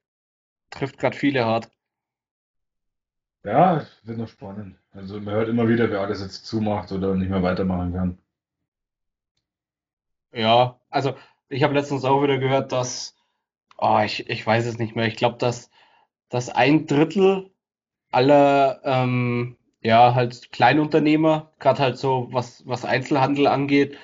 [0.70, 1.70] Trifft gerade viele hart.
[3.44, 4.78] Ja, wird noch spannend.
[4.94, 8.18] Also man hört immer wieder, wer alles jetzt zumacht oder nicht mehr weitermachen kann.
[10.32, 11.14] Ja, also
[11.48, 13.16] ich habe letztens auch wieder gehört, dass,
[13.78, 15.70] oh, ich, ich weiß es nicht mehr, ich glaube, dass,
[16.30, 17.50] dass ein Drittel
[18.12, 23.98] aller ähm, ja, halt Kleinunternehmer, gerade halt so was, was Einzelhandel angeht,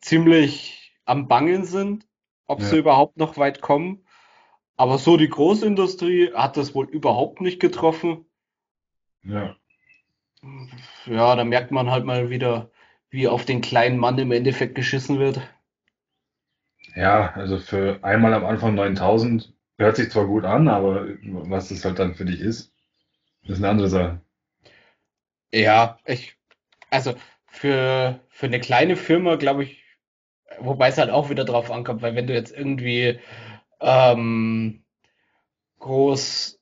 [0.00, 2.06] ziemlich am Bangen sind,
[2.46, 2.78] ob sie Ja.
[2.78, 4.04] überhaupt noch weit kommen.
[4.76, 8.26] Aber so die Großindustrie hat das wohl überhaupt nicht getroffen.
[9.24, 9.56] Ja,
[11.06, 12.70] Ja, da merkt man halt mal wieder,
[13.10, 15.40] wie auf den kleinen Mann im Endeffekt geschissen wird.
[16.96, 21.84] ja, also für einmal am Anfang 9000 hört sich zwar gut an, aber was das
[21.84, 22.72] halt dann für dich ist,
[23.44, 24.22] ist eine andere Sache.
[25.52, 26.36] Ja, ich,
[26.90, 27.14] also
[27.46, 29.84] für, für eine kleine Firma, glaube ich,
[30.60, 33.20] wobei es halt auch wieder drauf ankommt, weil wenn du jetzt irgendwie
[33.80, 34.84] ähm,
[35.80, 36.60] groß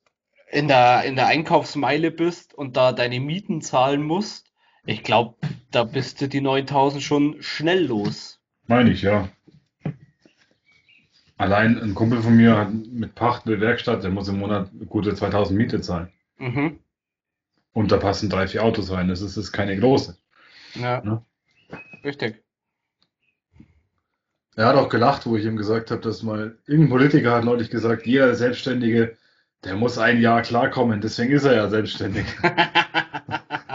[0.50, 4.52] in der, in der Einkaufsmeile bist und da deine Mieten zahlen musst,
[4.84, 5.36] ich glaube,
[5.70, 8.40] da bist du die 9000 schon schnell los.
[8.66, 9.28] Meine ich, ja.
[11.36, 15.14] Allein ein Kumpel von mir hat mit Pacht eine Werkstatt, der muss im Monat gute
[15.14, 16.12] 2000 Miete zahlen.
[16.38, 16.78] Mhm.
[17.72, 19.08] Und da passen drei, vier Autos rein.
[19.08, 20.18] Das ist, das ist keine große.
[20.74, 21.24] Ja, Ne?
[22.04, 22.42] richtig.
[24.56, 27.70] Er hat auch gelacht, wo ich ihm gesagt habe, dass mal irgendein Politiker hat neulich
[27.70, 29.16] gesagt, jeder Selbstständige,
[29.64, 31.00] der muss ein Jahr klarkommen.
[31.00, 32.26] Deswegen ist er ja selbstständig.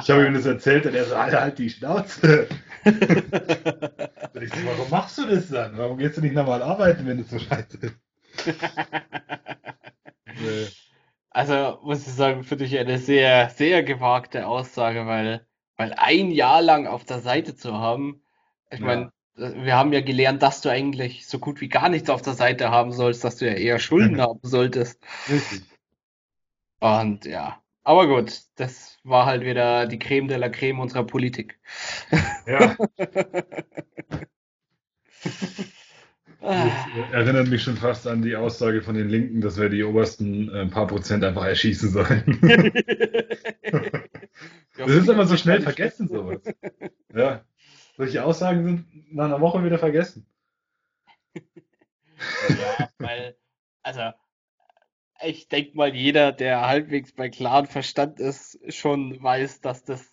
[0.02, 2.48] Ich habe ihm das erzählt und er so, Alter, halt die Schnauze.
[2.86, 5.78] Und ich so, warum machst du das dann?
[5.78, 7.95] Warum gehst du nicht normal arbeiten, wenn es so scheiße ist?
[10.38, 10.67] Nee.
[11.32, 15.45] Also muss ich sagen, finde ich eine sehr, sehr gewagte Aussage, weil,
[15.76, 18.21] weil ein Jahr lang auf der Seite zu haben,
[18.69, 18.86] ich Ja.
[18.86, 22.36] meine, wir haben ja gelernt, dass du eigentlich so gut wie gar nichts auf der
[22.36, 25.04] Seite haben sollst, dass du ja eher Schulden haben solltest.
[25.30, 25.74] Richtig.
[26.79, 31.59] Und ja, aber gut, das war halt wieder die Creme de la Creme unserer Politik.
[32.47, 32.75] Ja,
[36.45, 39.83] Ah, das erinnert mich schon fast an die Aussage von den Linken, dass wir die
[39.83, 42.39] obersten äh, paar Prozent einfach erschießen sollen.
[44.77, 46.41] Das ist immer so schnell vergessen, sowas.
[47.13, 47.45] Ja.
[47.95, 50.27] Solche Aussagen sind nach einer Woche wieder vergessen.
[51.33, 53.38] Ja, weil,
[53.83, 54.11] also,
[55.21, 60.06] ich denke mal, jeder, der halbwegs bei klarem Verstand ist, schon weiß, dass das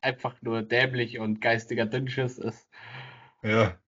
[0.00, 2.68] einfach nur dämlich und geistiger Dünnschiss ist.
[3.42, 3.78] Ja.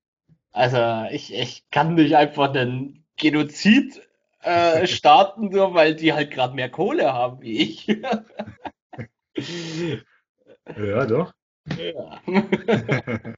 [0.53, 4.01] Also, ich, ich kann nicht einfach einen Genozid
[4.43, 7.87] äh, starten, nur weil die halt gerade mehr Kohle haben wie ich.
[10.77, 11.33] Ja, doch.
[11.77, 12.21] Ja.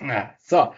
[0.00, 0.74] Ja, so,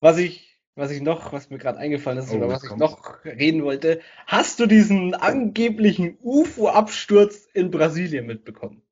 [0.00, 3.24] was ich, was ich noch, was mir gerade eingefallen ist, Oh, oder was ich noch
[3.24, 8.82] reden wollte, hast du diesen angeblichen UFO-Absturz in Brasilien mitbekommen?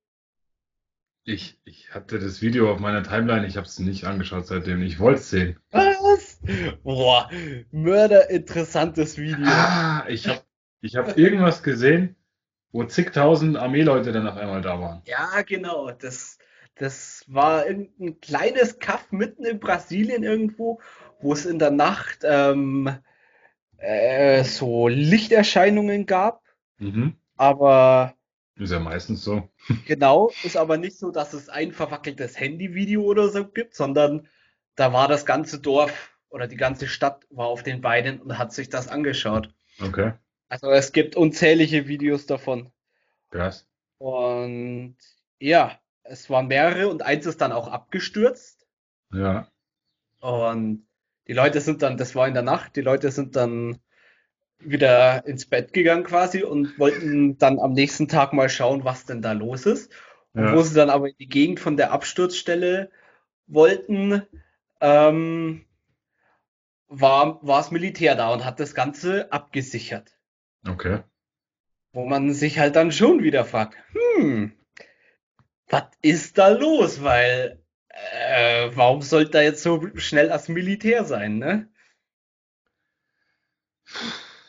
[1.25, 4.83] Ich, ich hatte das Video auf meiner Timeline, ich habe es nicht angeschaut seitdem.
[4.83, 5.59] Ich wollte es sehen.
[5.71, 6.41] Was?
[6.83, 7.31] Boah,
[7.71, 9.47] mörderinteressantes Video.
[9.47, 10.41] Ah, ich habe
[10.81, 12.17] ich hab irgendwas gesehen,
[12.73, 15.03] wo zigtausend Armeeleute dann auf einmal da waren.
[15.05, 15.91] Ja, genau.
[15.91, 16.39] Das,
[16.77, 20.81] das war irgendein kleines Kaff mitten in Brasilien irgendwo,
[21.21, 22.91] wo es in der Nacht ähm,
[23.79, 26.43] äh, so Lichterscheinungen gab.
[26.79, 27.17] Mhm.
[27.37, 28.17] Aber
[28.57, 29.49] Ist ja meistens so.
[29.85, 34.29] genau, ist aber nicht so, dass es ein verwackeltes Handyvideo oder so gibt, sondern
[34.77, 38.53] da war das ganze Dorf oder die ganze Stadt war auf den Beinen und hat
[38.53, 39.53] sich das angeschaut.
[39.81, 40.13] Okay,
[40.49, 42.71] Also es gibt unzählige Videos davon.
[43.31, 43.67] krass.
[43.99, 44.97] Und
[45.39, 48.67] ja, es waren mehrere und eins ist dann auch abgestürzt.
[49.13, 49.51] Ja,
[50.21, 50.87] Und
[51.29, 53.79] die Leute sind dann, das war in der Nacht, die Leute sind dann
[54.59, 59.23] wieder ins Bett gegangen quasi und wollten dann am nächsten Tag mal schauen, was denn
[59.23, 59.93] da los ist.
[60.33, 60.55] Und Ja.
[60.55, 62.91] wo sie dann aber in die Gegend von der Absturzstelle
[63.47, 64.23] wollten,
[64.81, 65.65] ähm,
[66.89, 70.19] war, war das Militär da und hat das Ganze abgesichert.
[70.67, 71.01] Okay.
[71.93, 74.53] Wo man sich halt dann schon wieder fragt, hm,
[75.69, 77.03] was ist da los?
[77.03, 81.69] Weil, äh, warum sollte da jetzt so schnell das Militär sein, ne?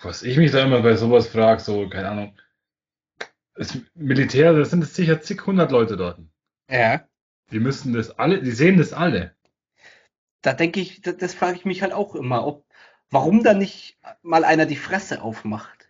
[0.01, 2.39] Was ich mich da immer bei sowas frage, so, keine Ahnung.
[3.55, 6.19] Das Militär, da sind es sicher zig hundert Leute dort.
[6.69, 7.07] Ja.
[7.51, 9.35] Die müssen das alle, die sehen das alle.
[10.41, 12.65] Da denke ich, das, das frage ich mich halt auch immer, ob,
[13.09, 15.89] warum da nicht mal einer die Fresse aufmacht?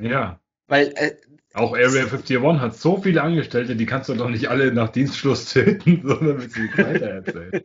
[0.00, 0.40] Ja.
[0.70, 1.16] Weil, äh,
[1.54, 5.52] Auch Area 51 hat so viele Angestellte, die kannst du doch nicht alle nach Dienstschluss
[5.52, 7.64] töten, sondern mit sie weitererzählen.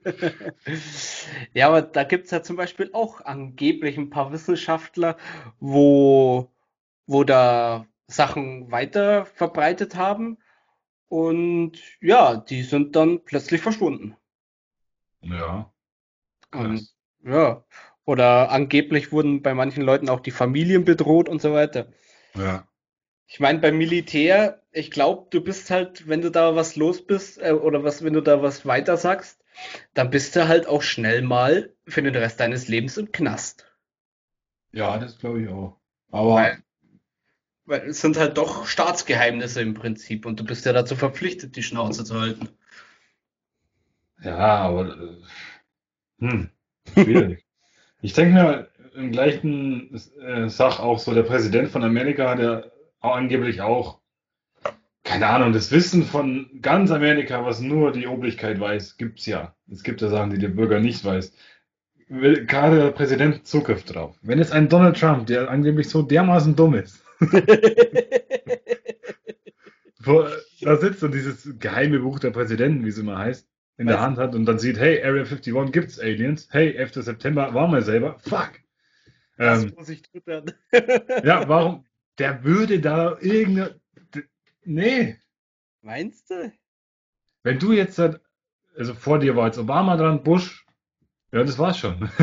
[1.54, 5.18] Ja, aber da gibt's ja zum Beispiel auch angeblich ein paar Wissenschaftler,
[5.60, 6.52] wo,
[7.06, 10.40] wo da Sachen weiter verbreitet haben
[11.08, 14.16] und ja, die sind dann plötzlich verschwunden.
[15.22, 15.72] Ja.
[16.52, 16.90] Und
[17.24, 17.64] ja,
[18.04, 21.86] oder angeblich wurden bei manchen Leuten auch die Familien bedroht und so weiter.
[22.34, 22.68] Ja.
[23.28, 27.40] Ich meine, beim Militär, ich glaube, du bist halt, wenn du da was los bist,
[27.40, 29.44] äh, oder was, wenn du da was weiter sagst,
[29.94, 33.68] dann bist du halt auch schnell mal für den Rest deines Lebens im Knast.
[34.72, 35.80] Ja, das glaube ich auch.
[36.12, 36.64] Aber Weil,
[37.66, 41.62] weil es sind halt doch Staatsgeheimnisse im Prinzip und du bist ja dazu verpflichtet, die
[41.64, 42.50] Schnauze zu halten.
[44.24, 45.18] ja, aber äh,
[46.20, 46.50] hm,
[46.94, 47.46] schwierig.
[48.02, 52.64] ich denke mir im gleichen äh, Sach auch so, der Präsident von Amerika hat ja
[52.64, 52.75] auch
[53.14, 54.00] angeblich auch,
[55.04, 59.56] keine Ahnung, das Wissen von ganz Amerika, was nur die Obrigkeit weiß, gibt's ja.
[59.72, 61.34] Es gibt ja Sachen, die der Bürger nicht weiß.
[62.08, 64.16] Will gerade der Präsident Zugriff drauf.
[64.22, 67.04] Wenn jetzt ein Donald Trump, der angeblich so dermaßen dumm ist,
[70.00, 70.28] wo,
[70.62, 74.02] da sitzt und dieses geheime Buch der Präsidenten, wie es immer heißt, in der Weiß-
[74.02, 76.94] Hand hat und dann sieht, hey, Area 51 gibt's Aliens, hey, 11.
[77.04, 78.52] September waren wir selber, fuck.
[79.38, 79.74] Ähm,
[81.24, 81.86] ja, warum?
[82.18, 83.80] Der würde da irgendeine.
[84.64, 85.20] Nee.
[85.82, 86.52] Meinst du?
[87.44, 88.20] Wenn du jetzt, halt-
[88.76, 90.66] also vor dir war jetzt Obama dran, Bush,
[91.32, 92.10] ja, das war's schon.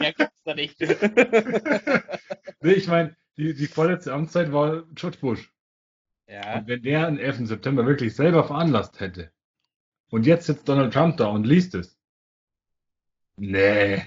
[0.00, 0.80] Ja, gibt's da nicht.
[2.60, 5.52] nee, ich meine, die, die vorletzte Amtszeit war George Bush.
[6.26, 6.58] Ja.
[6.58, 7.48] Und wenn der den 11.
[7.48, 9.30] September wirklich selber veranlasst hätte
[10.10, 11.98] und jetzt sitzt Donald Trump da und liest es.
[13.36, 14.02] Nee.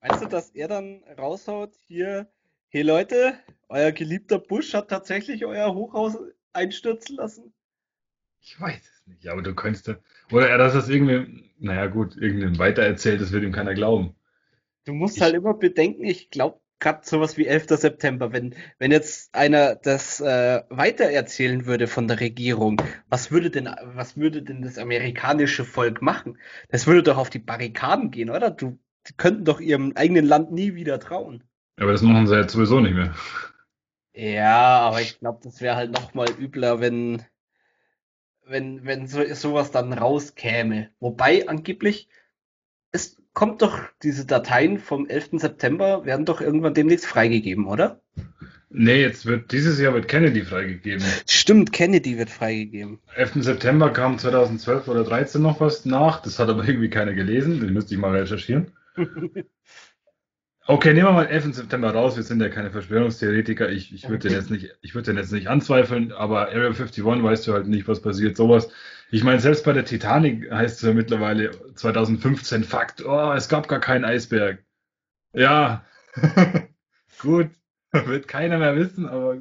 [0.00, 2.28] Meinst du, dass er dann raushaut, hier,
[2.68, 6.16] hey Leute, euer geliebter Bush hat tatsächlich euer Hochhaus
[6.52, 7.52] einstürzen lassen?
[8.40, 9.94] Ich weiß es nicht, aber du könntest.
[10.32, 14.16] Oder er, dass das irgendwie, naja gut, irgendeinem weitererzählt, das wird ihm keiner glauben.
[14.84, 17.76] Du musst Ich- halt immer bedenken, ich glaube, gerade sowas wie 11.
[17.76, 23.66] September, wenn, wenn jetzt einer das äh, weitererzählen würde von der Regierung, was würde denn,
[23.82, 26.38] was würde denn das amerikanische Volk machen?
[26.68, 28.50] Das würde doch auf die Barrikaden gehen, oder?
[28.50, 31.44] Du, die könnten doch ihrem eigenen Land nie wieder trauen.
[31.78, 33.14] Aber das machen sie jetzt sowieso nicht mehr.
[34.14, 37.22] Ja, aber ich glaube, das wäre halt noch mal übler, wenn,
[38.46, 40.90] wenn, wenn so, sowas dann rauskäme.
[41.00, 42.08] Wobei angeblich,
[42.92, 45.32] es kommt doch, diese Dateien vom 11.
[45.32, 48.00] September werden doch irgendwann demnächst freigegeben, oder?
[48.70, 51.04] Nee, jetzt wird, dieses Jahr wird Kennedy freigegeben.
[51.28, 53.00] Stimmt, Kennedy wird freigegeben.
[53.14, 53.44] 11.
[53.44, 57.74] September kam 2012 oder 13 noch was nach, das hat aber irgendwie keiner gelesen, den
[57.74, 58.72] müsste ich mal recherchieren.
[60.68, 61.54] Okay, nehmen wir mal 11.
[61.54, 65.12] September raus, wir sind ja keine Verschwörungstheoretiker, ich, ich würde den jetzt nicht, ich würde
[65.12, 68.68] den jetzt nicht anzweifeln, aber Area 51 weißt du halt nicht, was passiert, sowas.
[69.12, 73.68] Ich meine, selbst bei der Titanic heißt es ja mittlerweile 2015 Fakt, oh, es gab
[73.68, 74.64] gar keinen Eisberg.
[75.32, 75.84] Ja,
[77.20, 77.50] gut,
[77.92, 79.38] wird keiner mehr wissen, aber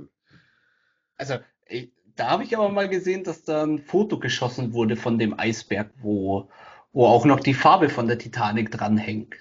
[1.17, 5.17] Also, ich, da habe ich aber mal gesehen, dass da ein Foto geschossen wurde von
[5.17, 6.51] dem Eisberg, wo,
[6.93, 9.33] wo auch noch die Farbe von der Titanic dranhängt.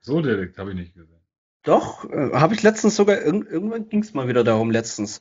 [0.00, 1.13] so direkt habe ich nicht gesehen.
[1.64, 5.20] Doch, äh, habe ich letztens sogar, irg irgendwann ging es mal wieder darum letztens.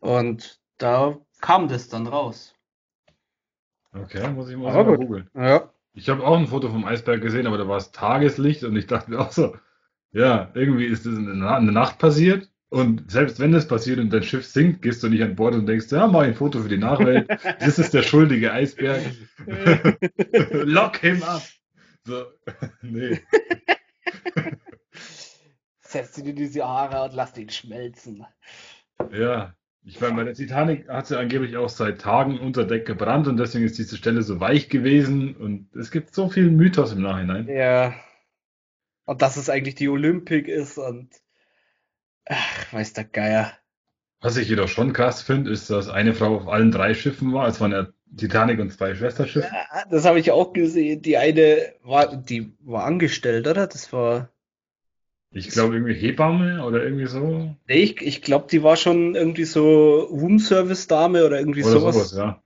[0.00, 2.54] Und da kam das dann raus.
[3.92, 5.30] Okay, muss ich mal, Aber mal googeln.
[5.34, 5.70] Ja.
[5.94, 8.88] Ich habe auch ein Foto vom Eisberg gesehen, aber da war es Tageslicht und ich
[8.88, 9.56] dachte mir auch so,
[10.10, 12.50] ja, irgendwie ist das in der Na- in der Nacht passiert.
[12.70, 15.66] Und selbst wenn das passiert und dein Schiff sinkt, gehst du nicht an Bord und
[15.66, 17.28] denkst, ja, mach ein Foto für die Nachwelt.
[17.60, 19.00] Das ist der schuldige Eisberg.
[20.50, 21.42] Lock him up.
[22.04, 22.24] So,
[22.82, 23.20] nee.
[25.94, 28.26] Setz dir diese Haare und lass ihn schmelzen.
[29.12, 33.28] Ja, ich meine, bei der Titanic hat sie angeblich auch seit Tagen unter Deck gebrannt
[33.28, 37.02] und deswegen ist diese Stelle so weich gewesen und es gibt so viel Mythos im
[37.02, 37.46] Nachhinein.
[37.46, 37.94] Ja.
[39.04, 41.10] Und dass es eigentlich die Olympic ist und
[42.24, 43.52] ach, weiß der Geier.
[44.20, 47.46] Was ich jedoch schon krass finde, ist, dass eine Frau auf allen drei Schiffen war.
[47.46, 47.86] Es waren ja
[48.16, 49.46] Titanic und zwei Schwesterschiffe.
[49.46, 51.02] Ja, das habe ich auch gesehen.
[51.02, 53.68] Die eine war, die war angestellt, oder?
[53.68, 54.33] Das war.
[55.34, 57.54] Ich glaube irgendwie Hebamme oder irgendwie so.
[57.66, 61.94] Nee, ich, ich glaube, die war schon irgendwie so Roomservice-Dame oder irgendwie Oder sowas.
[61.94, 62.43] sowas, ja.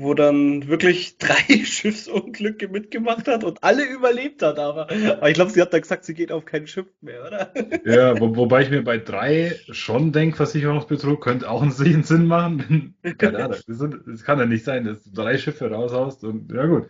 [0.00, 5.50] Wo dann wirklich drei Schiffsunglücke mitgemacht hat und alle überlebt hat, aber, aber ich glaube,
[5.50, 7.52] sie hat dann gesagt, sie geht auf kein Schiff mehr, oder?
[7.84, 12.26] Ja, wo, wobei ich mir bei drei schon denke, Versicherungsbetrug könnte auch einen Sinn Sinn
[12.26, 12.96] machen.
[13.18, 16.52] Keine Ahnung, das, sind, das kann ja nicht sein, dass du drei Schiffe raushaust und
[16.52, 16.88] ja gut.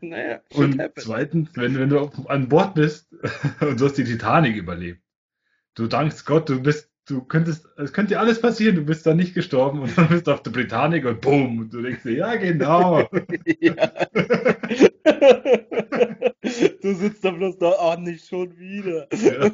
[0.00, 1.04] Naja, Und happens.
[1.04, 3.12] zweitens, wenn, wenn du an Bord bist
[3.60, 5.00] und du hast die Titanic überlebt,
[5.74, 9.14] du dankst Gott, du bist, du könntest, es könnte dir alles passieren, du bist da
[9.14, 12.12] nicht gestorben und dann bist du auf der Britannic und boom, und du denkst dir,
[12.12, 13.08] ja genau.
[13.60, 13.92] Ja.
[16.82, 19.06] Du sitzt da bloß da, oh, nicht schon wieder.
[19.12, 19.48] Ja,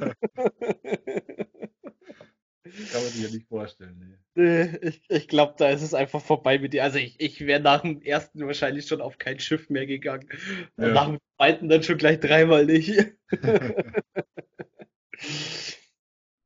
[2.92, 4.18] kann man sich ja nicht vorstellen.
[4.34, 6.84] Nee, Ich, ich glaube, da ist es einfach vorbei mit dir.
[6.84, 10.28] Also ich, ich wäre nach dem ersten wahrscheinlich schon auf kein Schiff mehr gegangen.
[10.76, 10.92] Und Ja.
[10.92, 12.92] nach dem zweiten dann schon gleich dreimal nicht.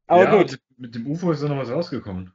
[0.07, 2.33] Aber ja, gut, Mit, dem UFO ist da noch was rausgekommen.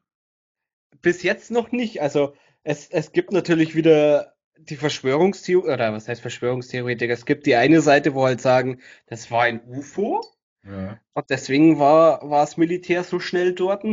[1.01, 2.01] bis jetzt noch nicht.
[2.01, 2.33] Also
[2.63, 7.13] es, es gibt natürlich wieder die Verschwörungstheorie, oder was heißt Verschwörungstheoretiker?
[7.13, 10.23] Es gibt die eine Seite, wo halt sagen, das war ein UFO.
[10.65, 10.97] Ja.
[11.13, 13.83] Und deswegen war, war das Militär so schnell dort.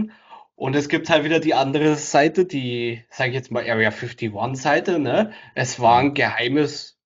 [0.54, 4.32] Und es gibt halt wieder die andere Seite, die, sage ich jetzt mal, Area 51
[4.54, 5.32] Seite, ne?
[5.56, 6.96] Es war ein geheimes,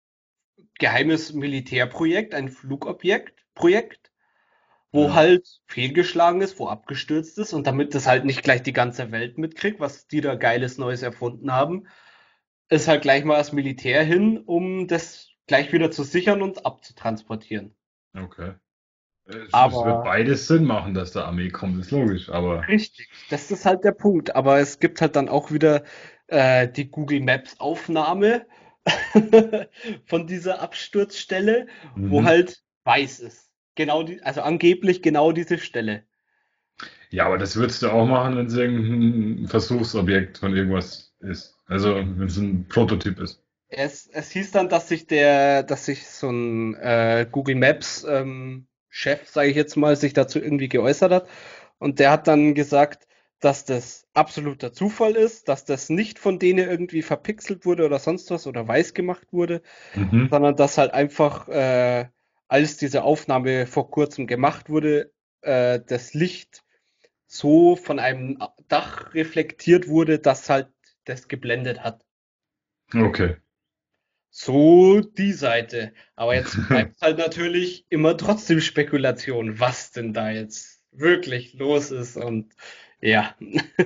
[0.78, 4.07] geheimes Militärprojekt, ein Flugobjekt, Projekt,
[4.92, 5.14] wo Ja.
[5.14, 7.52] halt fehlgeschlagen ist, wo abgestürzt ist.
[7.52, 11.02] Und damit das halt nicht gleich die ganze Welt mitkriegt, was die da Geiles Neues
[11.02, 11.86] erfunden haben,
[12.70, 17.74] ist halt gleich mal das Militär hin, um das gleich wieder zu sichern und abzutransportieren.
[18.16, 18.54] Okay.
[19.26, 23.08] Es, es Aber- wird beides Sinn machen, dass da Armee kommt, ist logisch, aber Richtig,
[23.30, 24.34] das ist halt der Punkt.
[24.36, 25.84] Aber es gibt halt dann auch wieder
[26.28, 28.46] äh, die Google Maps Aufnahme
[30.06, 32.26] von dieser Absturzstelle, wo Mhm.
[32.26, 33.47] halt weiß ist.
[33.78, 36.02] Genau die, also angeblich genau diese Stelle.
[37.10, 41.56] Ja, aber das würdest du auch machen, wenn es irgendein Versuchsobjekt von irgendwas ist.
[41.68, 43.40] Also wenn es ein Prototyp ist.
[43.68, 48.66] Es, es hieß dann, dass sich der, dass sich so ein äh, Google Maps ähm,
[48.88, 51.28] Chef, sage ich jetzt mal, sich dazu irgendwie geäußert hat.
[51.78, 53.06] Und der hat dann gesagt,
[53.38, 58.28] dass das absoluter Zufall ist, dass das nicht von denen irgendwie verpixelt wurde oder sonst
[58.32, 59.62] was oder weiß gemacht wurde,
[59.94, 60.28] Mhm.
[60.30, 62.08] sondern dass halt einfach, äh,
[62.48, 66.64] als diese Aufnahme vor kurzem gemacht wurde, äh, das Licht
[67.26, 68.38] so von einem
[68.68, 70.68] Dach reflektiert wurde, dass halt
[71.04, 72.04] das geblendet hat.
[72.94, 73.36] Okay.
[74.30, 75.92] So die Seite.
[76.16, 82.16] Aber jetzt bleibt halt natürlich immer trotzdem Spekulation, was denn da jetzt wirklich los ist.
[82.16, 82.54] Und
[83.00, 83.36] ja,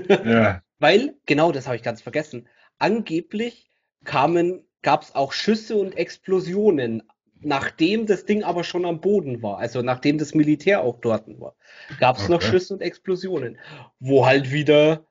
[0.08, 0.62] Ja.
[0.78, 2.48] weil, genau das habe ich ganz vergessen,
[2.78, 3.70] angeblich
[4.04, 7.02] kamen, gab es auch Schüsse und Explosionen,
[7.44, 11.54] nachdem das Ding aber schon am Boden war, also nachdem das Militär auch dort war,
[11.98, 12.50] gab es noch Okay.
[12.50, 13.58] Schüsse und Explosionen,
[14.00, 15.06] wo halt wieder,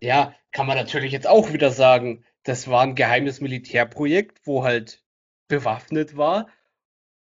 [0.00, 5.02] ja, kann man natürlich jetzt auch wieder sagen, das war ein geheimes Militärprojekt, wo halt
[5.48, 6.48] bewaffnet war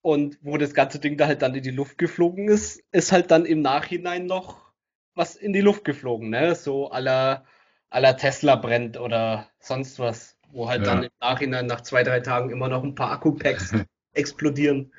[0.02, 3.30] und wo das ganze Ding da halt dann in die Luft geflogen ist, ist halt
[3.30, 4.72] dann im Nachhinein noch
[5.14, 6.54] was in die Luft geflogen, ne?
[6.54, 10.94] So à la Tesla brennt oder sonst was, wo halt Ja.
[10.94, 13.72] dann im Nachhinein nach zwei, drei Tagen immer noch ein paar Akkupacks
[14.18, 14.92] explodieren.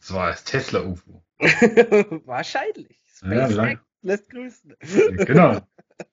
[0.00, 1.22] Das war das Tesla-UFO.
[2.26, 3.00] Wahrscheinlich.
[3.22, 3.80] Ja, SpaceX lang.
[4.02, 4.74] lässt grüßen.
[5.26, 5.52] Genau.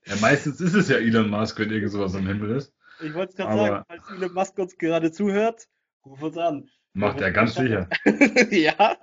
[0.06, 2.74] Ja, meistens ist es ja Elon Musk, wenn irgend sowas am Himmel ist.
[3.02, 5.68] Ich wollte es gerade sagen, falls Elon Musk uns gerade zuhört,
[6.06, 6.70] ruf uns an.
[6.94, 7.90] Macht er ganz sicher.
[8.52, 8.98] ja,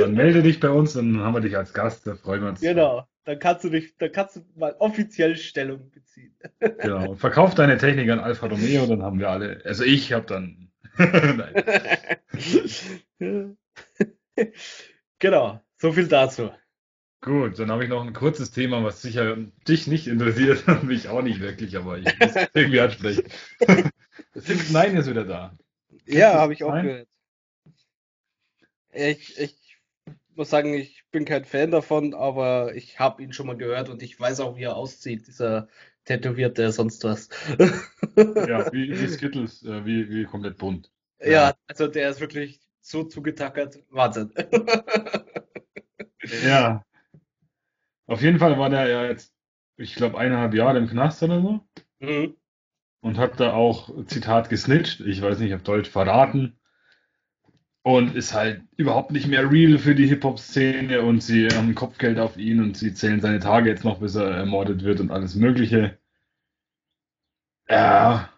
[0.00, 2.60] Dann melde dich bei uns, dann haben wir dich als Gast, da freuen wir uns.
[2.60, 3.06] genau.
[3.26, 6.36] Dann kannst du dich, dann kannst du mal offiziell Stellung beziehen.
[6.58, 7.14] Genau.
[7.14, 9.62] Verkauf deine Technik an Alfa Romeo, dann haben wir alle.
[9.64, 10.70] Also ich habe dann.
[15.20, 16.50] Genau, so viel dazu.
[17.20, 19.36] Gut, dann habe ich noch ein kurzes Thema, was sicher
[19.66, 23.24] dich nicht interessiert, mich auch nicht wirklich, aber ich muss irgendwie ansprechen.
[24.34, 25.56] Six Nine ist wieder da.
[26.06, 26.84] Ja, habe ich auch Nein?
[26.84, 27.08] gehört.
[28.92, 29.78] Ich, ich
[30.34, 34.02] muss sagen, ich bin kein Fan davon, aber ich habe ihn schon mal gehört und
[34.02, 35.68] ich weiß auch, wie er aussieht, dieser
[36.04, 37.28] tätowierte sonst was.
[38.16, 40.92] Ja, wie, wie Skittles, äh, wie, wie komplett bunt.
[41.20, 43.78] Ja, also der ist wirklich so zugetackert.
[43.90, 44.32] Wahnsinn.
[46.42, 46.82] Ja.
[48.06, 49.34] Auf jeden Fall war der ja jetzt,
[49.76, 51.60] ich glaube, eineinhalb Jahre im Knast oder so.
[52.00, 52.36] Mhm.
[53.00, 55.00] Und hat da auch, Zitat, gesnitcht.
[55.00, 56.58] Ich weiß nicht auf Deutsch, verraten.
[57.84, 62.38] Und ist halt überhaupt nicht mehr real für die Hip-Hop-Szene und sie haben Kopfgeld auf
[62.38, 65.98] ihn und sie zählen seine Tage jetzt noch, bis er ermordet wird und alles Mögliche.
[67.68, 68.30] Ja,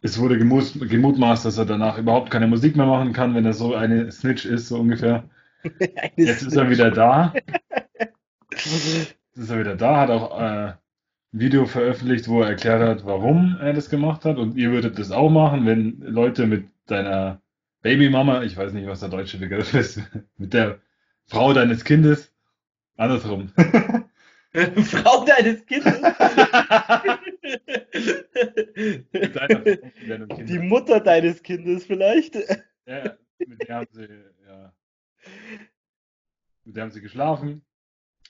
[0.00, 3.52] es wurde gemut gemutmaßt, dass er danach überhaupt keine Musik mehr machen kann, wenn er
[3.52, 5.28] so eine Snitch ist, so ungefähr.
[6.16, 7.34] Jetzt ist er wieder da.
[8.52, 10.78] Jetzt ist er wieder da, hat auch äh, ein
[11.32, 14.38] Video veröffentlicht, wo er erklärt hat, warum er das gemacht hat.
[14.38, 17.40] Und ihr würdet das auch machen, wenn Leute mit deiner
[17.82, 20.00] Babymama, ich weiß nicht, was der deutsche Begriff ist,
[20.36, 20.80] mit der
[21.26, 22.32] Frau deines Kindes,
[22.96, 23.52] andersrum.
[24.84, 26.00] Frau deines Kindes?
[30.46, 32.34] Die Mutter deines Kindes vielleicht?
[32.86, 34.08] Ja, mit der haben sie,
[34.46, 34.72] ja.
[36.64, 37.62] Mit der haben sie geschlafen,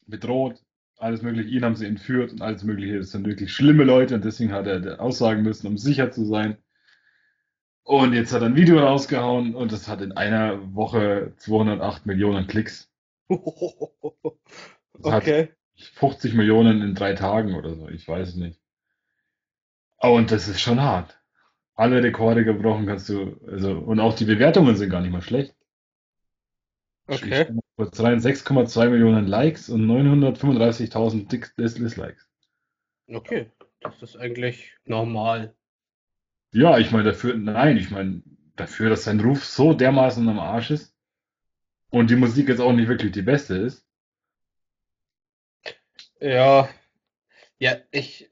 [0.07, 0.63] bedroht,
[0.99, 1.51] alles mögliche.
[1.51, 2.99] Ihn haben sie entführt und alles mögliche.
[2.99, 6.59] Das sind wirklich schlimme Leute und deswegen hat er aussagen müssen, um sicher zu sein.
[7.89, 12.47] Und jetzt hat er ein Video rausgehauen und das hat in einer Woche 208 Millionen
[12.47, 12.93] Klicks.
[15.01, 15.51] Das okay.
[15.77, 18.61] 50 Millionen in drei Tagen oder so, ich weiß es nicht.
[20.01, 21.23] Oh, und das ist schon hart.
[21.77, 25.55] Alle Rekorde gebrochen kannst du, also, und auch die Bewertungen sind gar nicht mal schlecht.
[27.07, 27.47] Okay.
[27.77, 32.29] Kurz rein 6,2 Millionen Likes und 935.000 Dislikes.
[33.07, 35.55] Okay, das ist eigentlich normal.
[36.53, 38.23] Ja, ich meine dafür, nein, ich meine
[38.57, 40.95] dafür, dass sein Ruf so dermaßen am Arsch ist
[41.91, 43.87] und die Musik jetzt auch nicht wirklich die beste ist.
[46.21, 46.69] Ja,
[47.59, 48.31] ja, ich,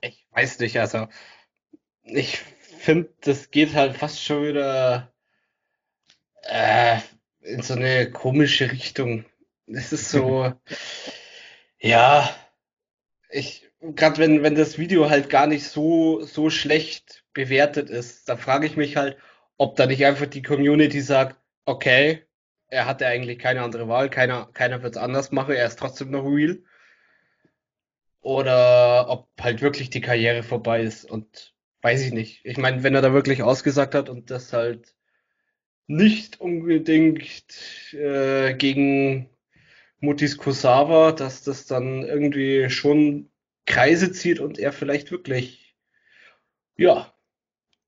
[0.00, 1.08] ich weiß nicht, also
[2.02, 5.12] ich finde, das geht halt fast schon wieder
[6.42, 6.98] äh,
[7.40, 9.24] in so eine komische Richtung.
[9.66, 10.52] Es ist so,
[11.78, 12.28] ja,
[13.30, 18.36] ich, gerade wenn, wenn das Video halt gar nicht so, so schlecht bewertet ist, da
[18.36, 19.16] frage ich mich halt,
[19.56, 22.24] ob da nicht einfach die Community sagt, okay,
[22.68, 26.10] er hatte eigentlich keine andere Wahl, keiner, keiner wird es anders machen, er ist trotzdem
[26.10, 26.58] noch real.
[28.20, 32.44] Oder ob halt wirklich die Karriere vorbei ist und weiß ich nicht.
[32.44, 34.94] Ich meine, wenn er da wirklich ausgesagt hat und das halt
[35.86, 37.44] nicht unbedingt
[37.92, 39.30] äh, gegen
[40.00, 43.27] Mutis Kusawa, dass das dann irgendwie schon
[43.68, 45.76] Kreise zieht und er vielleicht wirklich,
[46.76, 47.12] ja,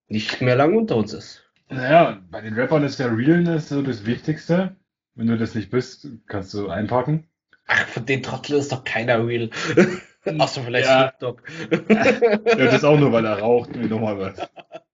[0.08, 1.50] nicht mehr lang unter uns ist.
[1.68, 4.76] Naja, bei den Rappern ist der Realness so das Wichtigste.
[5.14, 7.28] Wenn du das nicht bist, kannst du einpacken.
[7.66, 9.50] Ach, von den Trottel ist doch keiner real.
[10.38, 11.14] Achso, vielleicht ja.
[11.18, 11.42] Snoop
[11.88, 14.50] ja, das ist auch nur, weil er raucht, wie nochmal was.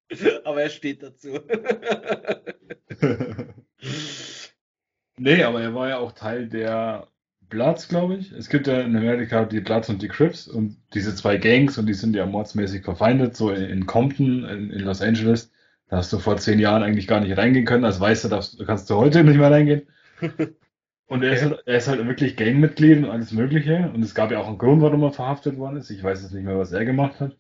[0.45, 1.41] Aber er steht dazu.
[5.18, 7.09] nee, aber er war ja auch Teil der
[7.49, 8.32] Bloods, glaube ich.
[8.32, 11.86] Es gibt ja in Amerika die Bloods und die Crips und diese zwei Gangs und
[11.86, 15.53] die sind ja mordsmäßig verfeindet, so in, in Compton, in, in, Los Angeles.
[15.88, 17.84] Da hast du vor zehn Jahren eigentlich gar nicht reingehen können.
[17.84, 19.82] Als Weißer darfst, kannst du heute nicht mehr reingehen.
[21.09, 23.92] Und er, ist halt, er ist halt wirklich Gangmitglied und alles Mögliche.
[23.94, 25.88] Und es gab ja auch einen Grund, warum er verhaftet worden ist.
[25.90, 27.36] Ich weiß jetzt nicht mehr, was er gemacht hat.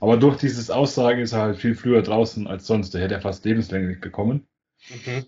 [0.00, 2.94] Aber durch dieses Aussagen ist er halt viel früher draußen als sonst.
[2.94, 4.46] Er hätte er fast lebenslänglich bekommen.
[4.90, 5.24] Mhm.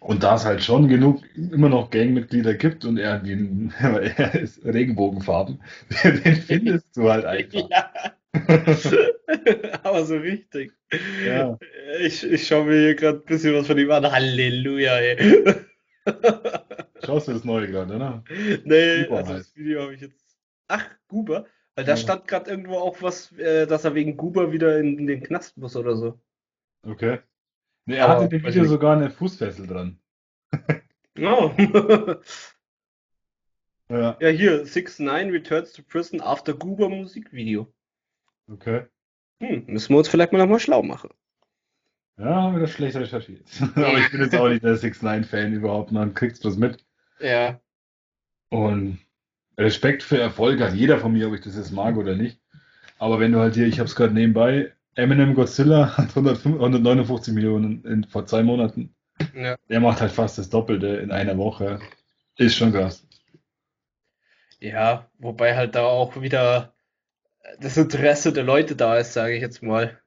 [0.00, 4.64] Und da es halt schon genug immer noch Gangmitglieder gibt und er, die, er ist
[4.64, 5.62] Regenbogenfarben,
[6.04, 7.68] den findest du halt einfach.
[7.70, 7.92] Ja.
[9.82, 10.72] Aber so richtig.
[11.24, 11.58] Ja.
[12.00, 14.10] Ich, ich schaue mir hier gerade ein bisschen was von ihm an.
[14.10, 15.54] Halleluja, ey.
[17.02, 18.22] Schaust du das neue gerade, ne?
[18.64, 20.36] Nee, Guber also das Video habe ich jetzt.
[20.68, 21.46] Ach, Guber?
[21.76, 21.96] Weil da ja.
[21.96, 25.76] stand gerade irgendwo auch was, äh, dass er wegen Guber wieder in, den Knast muss
[25.76, 26.18] oder so.
[26.82, 27.18] Okay.
[27.86, 29.98] Nee, er hatte in dem Video sogar eine Fußfessel dran.
[31.18, 31.50] Oh.
[33.88, 34.18] ja.
[34.20, 37.72] ja, hier, 6 9 returns to prison after Guber Musikvideo.
[38.52, 38.84] Okay.
[39.40, 41.08] Hm, müssen wir uns vielleicht mal nochmal schlau machen.
[42.18, 43.48] Ja, wieder schlecht recherchiert.
[43.76, 46.84] Aber ich bin jetzt auch nicht der 6 9 Fan überhaupt, man kriegt was mit.
[47.18, 47.60] Ja.
[48.50, 48.98] Und
[49.56, 52.40] Respekt für Erfolg hat jeder von mir, ob ich das jetzt mag oder nicht.
[52.98, 57.84] Aber wenn du halt hier, ich habe es gerade nebenbei, Eminem Godzilla hat 159 Millionen
[57.84, 58.94] in, vor zwei Monaten.
[59.34, 59.56] Ja.
[59.68, 61.78] Der macht halt fast das Doppelte in einer Woche.
[62.36, 63.06] Ist schon krass.
[64.58, 66.74] Ja, wobei halt da auch wieder
[67.60, 69.98] das Interesse der Leute da ist, sage ich jetzt mal.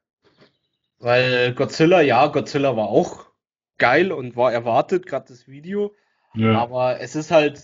[0.98, 3.28] Weil Godzilla, ja, Godzilla war auch
[3.78, 5.96] geil und war erwartet, gerade das Video.
[6.34, 6.60] Ja.
[6.60, 7.62] Aber es ist halt,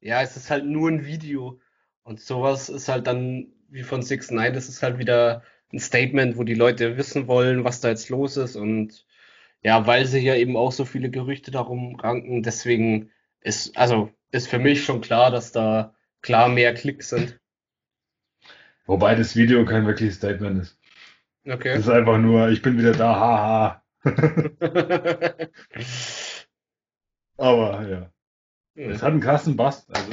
[0.00, 1.60] ja, es ist halt nur ein Video.
[2.02, 6.36] Und sowas ist halt dann, wie von 6 9 das ist halt wieder ein Statement,
[6.36, 8.56] wo die Leute wissen wollen, was da jetzt los ist.
[8.56, 9.06] Und
[9.62, 13.10] ja, weil sie ja eben auch so viele Gerüchte darum ranken, deswegen
[13.40, 17.38] ist, also ist für mich schon klar, dass da klar mehr Klicks sind.
[18.86, 20.78] Wobei das Video kein wirkliches Statement ist.
[21.46, 21.70] Okay.
[21.70, 23.82] Es ist einfach nur, ich bin wieder da, haha.
[27.36, 28.10] Aber ja.
[28.74, 29.88] Es hat einen krassen Bass.
[29.90, 30.12] Also,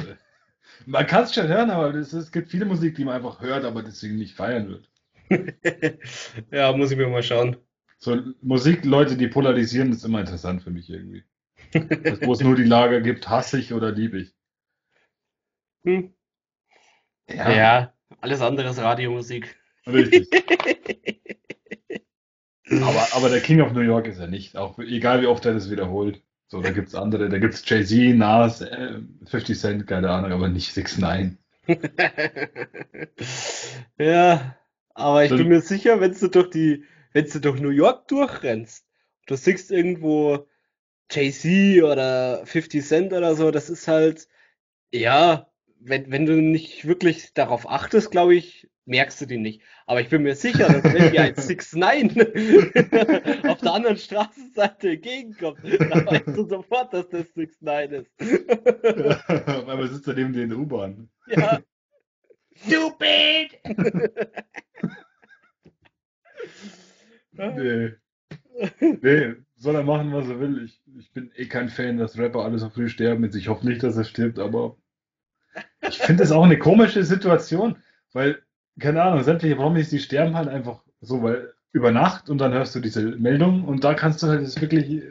[0.86, 3.64] man kann es schon hören, aber es, es gibt viele Musik, die man einfach hört,
[3.64, 4.88] aber deswegen nicht feiern wird.
[6.50, 7.56] ja, muss ich mir mal schauen.
[7.98, 11.24] So Musikleute, die polarisieren, ist immer interessant für mich irgendwie.
[11.72, 14.34] Das, wo es nur die Lager gibt, hasse ich oder liebe ich.
[15.84, 16.12] Hm.
[17.28, 17.50] Ja.
[17.52, 19.56] ja, alles andere ist Radiomusik.
[19.86, 20.28] Richtig.
[22.70, 25.54] aber, aber der King of New York ist er nicht, auch egal wie oft er
[25.54, 26.22] das wiederholt.
[26.48, 30.74] So, da gibt's andere, da gibt's Jay-Z, Nas, äh, 50 Cent, keine Ahnung, aber nicht
[30.74, 31.38] 6 9
[33.98, 34.56] ja,
[34.94, 38.84] aber ich bin mir sicher, wenn du durch die, wenn du durch New York durchrennst,
[39.26, 40.46] du siehst irgendwo
[41.10, 44.28] Jay-Z oder 50 Cent oder so, das ist halt,
[44.90, 49.62] ja, wenn, wenn du nicht wirklich darauf achtest, glaube ich, merkst du die nicht.
[49.86, 52.10] Aber ich bin mir sicher, dass wenn dir ein 6 9
[53.48, 58.10] auf der anderen Straßenseite entgegenkommt, dann weißt du sofort, dass das 6 9 ist.
[58.20, 61.10] ja, weil man sitzt da neben den U-Bahn.
[61.28, 61.60] Ja.
[62.54, 63.58] Stupid!
[67.50, 67.92] nee.
[68.80, 70.64] Nee, soll er machen, was er will.
[70.64, 73.24] Ich, ich bin eh kein Fan, dass Rapper alle so früh sterben.
[73.34, 74.76] Ich hoffe nicht, dass er stirbt, aber
[75.88, 77.76] ich finde es auch eine komische Situation,
[78.12, 78.42] weil,
[78.78, 82.74] keine Ahnung, sämtliche Promis, die sterben halt einfach so, weil über Nacht und dann hörst
[82.74, 85.02] du diese Meldung und da kannst du halt das wirklich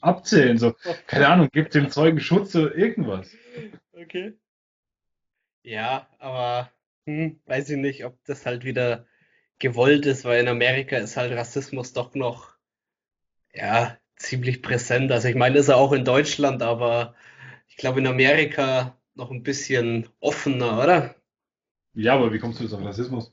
[0.00, 0.58] abzählen.
[0.58, 0.74] So,
[1.06, 3.30] keine Ahnung, gibt dem Zeugen Schutz oder irgendwas.
[3.92, 4.34] Okay.
[5.62, 6.70] Ja, aber
[7.06, 9.06] hm, weiß ich nicht, ob das halt wieder
[9.58, 12.56] gewollt ist, weil in Amerika ist halt Rassismus doch noch
[13.52, 15.12] ja ziemlich präsent.
[15.12, 17.14] Also ich meine, ist er auch in Deutschland, aber
[17.68, 21.14] ich glaube in Amerika noch ein bisschen offener, oder?
[21.94, 23.32] Ja, aber wie kommst du jetzt auf Rassismus?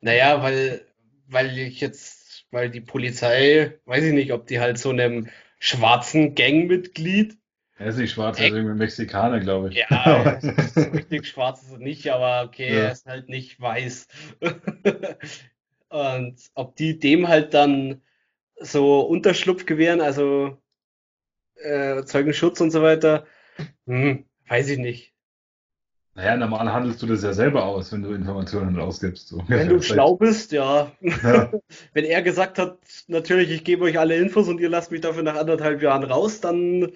[0.00, 0.86] Naja, weil,
[1.26, 5.28] weil ich jetzt, weil die Polizei, weiß ich nicht, ob die halt so einem
[5.58, 7.38] schwarzen Gangmitglied.
[7.76, 9.76] Er ist nicht schwarz, er ist irgendwie Mexikaner, glaube ich.
[9.76, 10.38] Ja,
[10.76, 12.84] richtig schwarz ist er nicht, aber okay, ja.
[12.84, 14.06] er ist halt nicht weiß.
[15.88, 18.00] Und ob die dem halt dann
[18.60, 20.56] so Unterschlupf gewähren, also
[21.56, 23.26] äh, Zeugenschutz und so weiter,
[23.86, 25.12] hm, Weiß ich nicht.
[26.16, 29.28] Naja, normal handelst du das ja selber aus, wenn du Informationen rausgibst.
[29.28, 29.42] So.
[29.48, 30.92] Wenn du schlau bist, ja.
[31.00, 31.52] ja.
[31.92, 35.24] wenn er gesagt hat, natürlich, ich gebe euch alle Infos und ihr lasst mich dafür
[35.24, 36.92] nach anderthalb Jahren raus, dann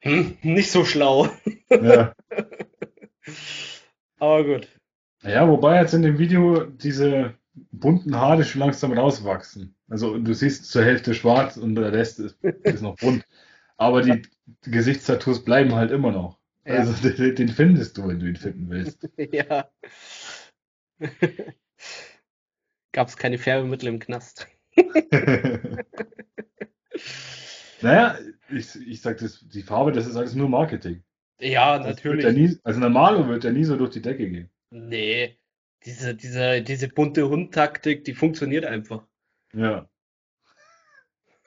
[0.00, 1.28] hm, nicht so schlau.
[1.70, 2.14] Ja.
[4.18, 4.68] Aber gut.
[5.22, 7.34] Ja, wobei jetzt in dem Video diese
[7.72, 9.74] bunten Haare schon langsam rauswachsen.
[9.88, 13.26] Also du siehst zur Hälfte schwarz und der Rest ist, ist noch bunt.
[13.76, 14.22] Aber die
[14.62, 16.38] Gesichtstattoos bleiben halt immer noch.
[16.64, 19.08] Also den, den findest du, wenn du ihn finden willst.
[19.32, 19.70] ja.
[22.92, 24.46] Gab es keine Färbemittel im Knast.
[27.82, 28.16] naja,
[28.48, 31.02] ich, ich sag das, die Farbe, das ist alles nur Marketing.
[31.40, 32.24] Ja, natürlich.
[32.24, 34.50] Ja nie, also Normalo wird ja nie so durch die Decke gehen.
[34.70, 35.38] Nee,
[35.84, 39.06] diese, diese, diese bunte Hund-Taktik, die funktioniert einfach.
[39.54, 39.88] Ja.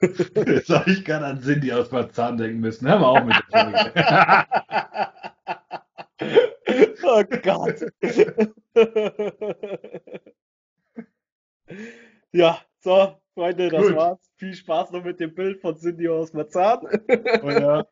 [0.00, 2.88] Jetzt habe ich gerade an Cindy aus Marzahn denken müssen.
[2.88, 3.92] Hör mal auf mit der Folge.
[7.04, 7.80] oh Gott.
[12.32, 13.96] ja, so, Freunde, das Gut.
[13.96, 14.30] war's.
[14.36, 16.86] Viel Spaß noch mit dem Bild von Cindy aus Marzahn.
[17.42, 17.86] oh ja.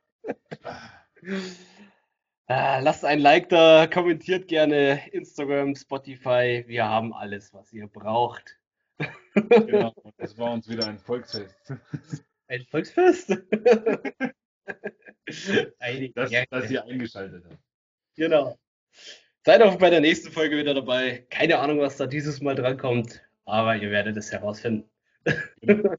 [2.47, 6.65] Ah, lasst ein Like da, kommentiert gerne Instagram, Spotify.
[6.67, 8.59] Wir haben alles, was ihr braucht.
[9.35, 11.73] Genau, das war uns wieder ein Volksfest.
[12.49, 13.31] Ein Volksfest?
[15.27, 17.59] das, dass ihr eingeschaltet habt.
[18.15, 18.59] Genau.
[19.45, 21.27] Seid auch bei der nächsten Folge wieder dabei.
[21.31, 24.92] Keine Ahnung, was da dieses Mal drankommt, aber ihr werdet es herausfinden.
[25.61, 25.95] Genau.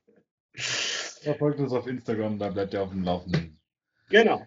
[0.55, 3.59] Verfolgt uns auf Instagram, da bleibt ihr auf dem Laufenden.
[4.09, 4.45] Genau.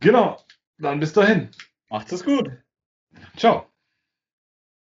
[0.00, 0.38] Genau.
[0.78, 1.48] Dann bis dahin.
[1.88, 2.50] Macht es gut.
[3.36, 3.71] Ciao.